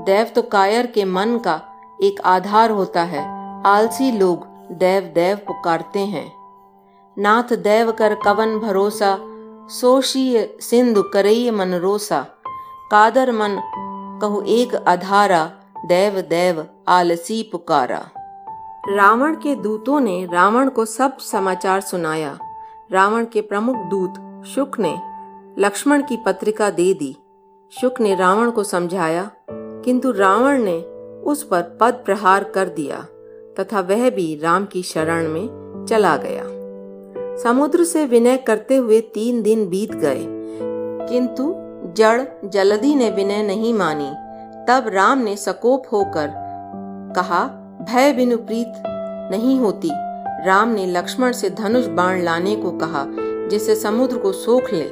देव 0.06 0.26
तो 0.26 0.42
कायर 0.42 0.86
के 0.86 1.06
मन 1.06 1.38
का 1.38 1.62
एक 2.04 2.22
आधार 2.22 2.72
होता 2.72 3.04
है। 3.04 3.38
आलसी 3.64 4.12
लोग 4.12 4.46
देव 4.72 5.04
देव 5.04 5.38
पुकारते 5.38 6.00
हैं। 6.00 6.34
नाथ 7.18 7.56
देव 7.56 7.92
कर 7.92 8.16
कवन 8.16 8.60
भरोसा 8.60 9.18
सोशी 9.70 10.58
सिंधु 10.62 11.04
करई 11.04 11.52
मन 11.52 11.74
रोसा। 11.74 12.26
कादर 12.92 13.32
मन 13.32 13.62
कहु 14.22 14.42
एक 14.42 14.74
अधारा 14.74 15.52
देव 15.86 16.22
देव 16.22 16.68
आलसी 16.90 17.50
पुकारा। 17.52 18.10
रावण 18.90 19.36
के 19.36 19.56
दूतों 19.56 20.00
ने 20.00 20.28
रावण 20.34 20.70
को 20.70 20.86
सब 20.86 21.18
समाचार 21.18 21.82
सुनाया। 21.82 22.40
रावण 22.92 23.26
के 23.26 23.42
प्रमुख 23.42 23.76
दूत 23.76 24.44
शुक 24.46 24.80
ने 24.80 24.98
लक्ष्मण 25.62 26.02
की 26.02 26.18
पत्रिका 26.18 26.70
दे 26.70 26.94
दी। 26.94 27.18
शुक 27.72 28.02
ने 28.02 28.16
रावण 28.16 28.52
को 28.52 28.64
समझाया, 28.64 29.32
किंतु 29.52 30.12
रावण 30.12 30.64
ने 30.64 30.78
उस 31.22 31.44
पर 31.44 31.78
पद 31.82 31.94
प्रहार 31.94 32.44
कर 32.44 32.70
दिया, 32.70 32.98
तथा 33.60 33.80
वह 33.80 34.10
भी 34.10 34.40
राम 34.44 34.66
की 34.66 34.84
शरण 34.84 35.28
में 35.28 35.86
चला 35.90 36.18
गया। 36.18 36.44
समुद्र 37.44 37.84
से 37.84 38.06
विनय 38.06 38.38
करते 38.38 38.76
हुए 38.76 39.02
तीन 39.02 39.42
दिन 39.42 39.70
बीत 39.70 39.96
गए। 39.96 40.26
किंतु 41.10 41.54
जड़ 41.94 42.50
जल्दी 42.50 42.96
ने 42.96 43.10
विनय 43.10 43.44
नहीं 43.44 43.74
मानी। 43.74 44.14
तब 44.68 44.88
राम 44.88 45.18
ने 45.18 45.38
सकोप 45.38 45.84
होकर 45.92 46.47
कहा, 47.18 47.44
भय 47.82 48.14
बिनु 48.14 48.38
प्रीत 48.38 48.84
नहीं 49.32 49.60
होती। 49.60 49.90
राम 50.46 50.70
ने 50.70 50.86
लक्ष्मण 50.86 51.32
से 51.32 51.50
धनुष 51.50 51.86
बाण 51.86 52.22
लाने 52.24 52.56
को 52.56 52.72
कहा, 52.72 53.06
जिससे 53.50 53.76
समुद्र 53.76 54.18
को 54.18 54.32
सोख 54.32 54.74
ले। 54.74 54.88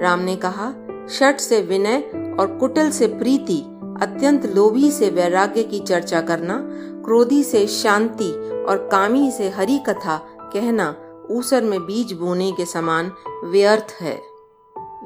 राम 0.00 0.20
ने 0.20 0.36
कहा 0.36 0.72
शट 1.10 1.40
से 1.40 1.60
विनय 1.60 1.96
और 2.40 2.56
कुटिल 2.60 2.90
से 2.90 3.06
प्रीति, 3.06 3.58
अत्यंत 4.02 4.46
लोभी 4.46 4.90
से 4.90 5.10
वैराग्य 5.10 5.62
की 5.62 5.78
चर्चा 5.80 6.20
करना, 6.20 6.58
क्रोधी 7.04 7.42
से 7.42 7.66
शांति 7.66 8.30
और 8.68 8.88
कामी 8.92 9.30
से 9.30 9.48
हरि 9.48 9.78
कथा 9.78 10.16
कहना, 10.52 10.94
ऊसर 11.30 11.62
में 11.62 11.80
बीज 11.80 12.12
बोने 12.12 12.50
के 12.52 12.64
समान 12.64 13.12
व्यर्थ 13.44 13.96
है। 14.00 14.18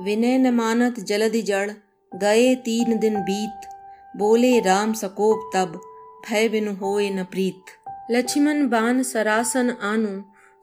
विनय 0.04 0.38
न 0.38 0.54
मानत 0.54 1.00
जलदि 1.00 1.42
जड़ 1.42 1.70
गए 2.12 2.54
तीन 2.54 2.98
दिन 2.98 3.16
बीत। 3.20 3.68
बोले 4.16 4.60
राम 4.60 4.92
सकोप 4.92 5.50
तब 5.54 5.80
भय 6.28 6.48
बिनु 6.48 6.72
होए 6.80 7.08
न 7.10 7.22
प्रीत 7.30 7.70
लक्ष्मण 8.10 8.68
बान 8.68 9.02
सरासन 9.02 9.70
आनु 9.90 10.10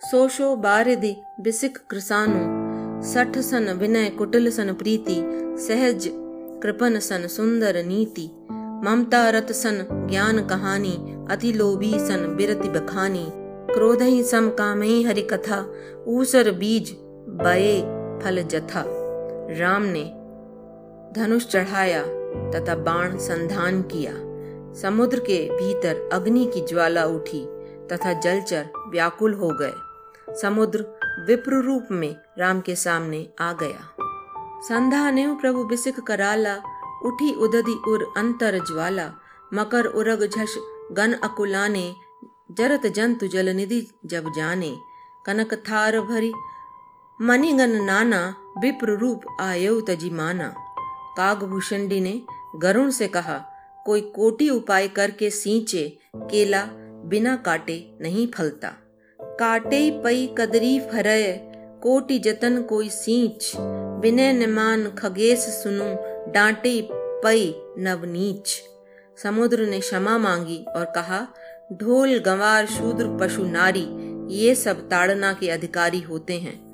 सोशो 0.02 0.56
बारिदि 0.65 1.15
बिसिक 1.43 1.78
कृसानु 1.89 2.39
सठ 3.12 3.38
सन 3.50 3.69
विनय 3.80 4.10
कुटिल 4.17 4.50
सन 4.52 4.74
प्रीति 4.80 5.17
सहज 5.67 6.08
कृपन 6.63 7.00
सन 7.08 7.28
सुंदर 7.36 7.84
नीति 7.86 8.30
ममता 8.86 9.30
रत 9.30 9.52
सन 9.52 9.86
ज्ञान 10.10 10.45
कहानी 10.47 10.95
अति 11.32 11.52
लोभी 11.54 11.91
सन 12.08 12.26
बिरति 12.38 12.69
बखानी 12.69 13.26
क्रोध 13.74 14.02
ही 14.02 14.24
सम 14.24 14.50
कामई 14.58 15.02
हरि 15.04 15.28
कथा 15.34 15.62
ऊसर 16.15 16.52
बीज 16.63 16.91
बये 17.43 17.78
फल 18.24 18.43
जथा 18.54 18.84
राम 19.60 19.84
ने 19.95 20.04
धनुष 21.15 21.47
चढ़ाया 21.47 22.04
तथा 22.56 22.76
बाण 22.89 23.17
संधान 23.30 23.82
किया 23.93 24.13
समुद्र 24.76 25.20
के 25.20 25.50
भीतर 25.50 26.10
अग्नि 26.14 26.52
की 26.54 26.62
ज्वाला 26.62 27.06
उठी 27.06 27.46
तथा 27.88 28.14
जलचर 28.14 28.70
व्याकुल 28.88 29.34
हो 29.34 29.50
गए। 29.62 29.74
समुद्र 30.42 30.86
विप्र 31.28 31.52
रूप 31.52 31.88
में 31.92 32.16
राम 32.40 32.62
के 32.62 32.76
सामने 32.76 33.30
आ 33.40 33.54
गया। 33.54 33.96
संधा 34.64 35.12
ने 35.12 35.28
प्रभु 35.28 35.64
बिसिक 35.64 36.00
कराला, 36.00 36.56
उठी 37.06 37.34
उदधि 37.34 37.82
उर 37.88 38.14
अंतर 38.18 38.60
ज्वाला, 38.60 39.14
मकर 39.54 39.86
उरग 39.86 40.26
झश 40.26 40.56
गन 40.92 41.14
अकुलाने, 41.14 41.96
जरत 42.52 42.88
जंतु 42.88 43.28
जल 43.28 43.50
निधि 43.50 43.88
जब 44.06 44.32
जाने। 44.36 44.78
कनक 45.26 45.54
थार 45.54 46.00
भरी 46.00 46.34
मणिगन 47.22 47.84
नाना, 47.84 48.36
विप्र 48.58 48.98
रूप 48.98 49.22
आयो 49.40 49.82
तजी 49.82 50.10
माना 50.10 50.56
कागभूषणी 51.18 52.02
ने 52.02 52.22
गरुण 52.56 52.90
से 52.90 53.08
कहा 53.08 53.51
कोई 53.86 54.02
कोटि 54.02 54.50
उपाय 54.50 54.88
करके 54.88 55.30
सींचे, 55.30 56.00
केला 56.15 56.65
बिना 57.06 57.36
काटे 57.36 57.94
नहीं 58.02 58.28
फलता। 58.28 58.67
काटे 59.20 60.02
पई 60.04 60.36
कदरी 60.38 60.80
फरय, 60.80 61.52
कोटि 61.84 62.20
जतन 62.20 62.62
कोई 62.62 62.89
सींच। 62.89 63.52
विनय 64.02 64.34
निमान 64.34 64.89
खगेश 64.89 65.39
सुनु, 65.39 65.96
डांटे 66.32 66.88
पई 66.94 67.54
नवनीच 67.78 68.62
समुद्र 69.24 69.65
ने 69.65 69.80
क्षमा 69.80 70.17
मांगी 70.17 70.65
और 70.76 70.86
कहा, 70.86 71.28
ढोल, 71.74 72.20
गंवार, 72.20 72.65
शूद्र, 72.65 73.17
पशु, 73.22 73.44
नारी, 73.44 73.88
ये 74.36 74.56
सब 74.56 74.89
ताड़ना 74.89 75.34
के 75.34 75.50
अधिकारी 75.50 76.02
होते 76.02 76.34
हैं। 76.34 76.72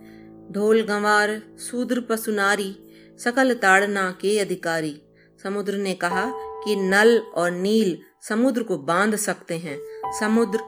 ढोल, 0.51 0.81
गंवार, 0.81 1.41
शूद्र, 1.59 2.01
पशु, 2.01 2.31
नारी, 2.31 2.75
सकल 3.19 3.53
ताड़ना 3.53 4.17
के 4.21 4.39
अधिकारी। 4.39 5.01
समुद्र 5.43 5.77
ने 5.77 5.93
कहा 5.93 6.23
कि 6.63 6.75
नल 6.75 7.17
और 7.35 7.51
नील 7.51 7.97
समुद्र 8.29 8.63
को 8.63 8.77
बाँध 8.77 9.15
सकते 9.15 9.57
हैं। 9.57 9.77
समुद्र 10.19 10.59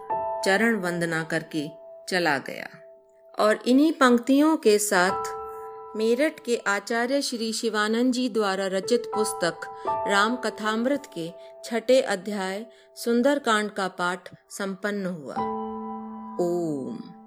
चरण 0.45 0.80
वंदना 0.80 1.23
करके 1.23 1.67
चला 2.10 2.38
गया। 2.38 2.67
और 3.39 3.60
इन्हीं 3.67 3.91
पंक्तियों 3.91 4.58
के 4.58 4.80
साथ 4.80 5.39
मेरठ 5.97 6.39
के 6.39 6.56
आचार्य 6.67 7.21
श्री 7.21 7.54
शिवानंद 7.54 8.13
जी 8.13 8.30
द्वारा 8.30 8.67
रचित 8.67 9.04
पुस्तक 9.15 9.60
राम 10.08 10.36
कथामृत 10.36 11.04
के 11.17 11.32
छठे 11.63 12.02
अध्याय 12.02 12.65
सुंदरकांड 12.95 13.71
का 13.71 13.88
पाठ 13.88 14.30
संपन्न 14.49 15.06
हुआ। 15.06 15.36
ओम। 16.45 17.18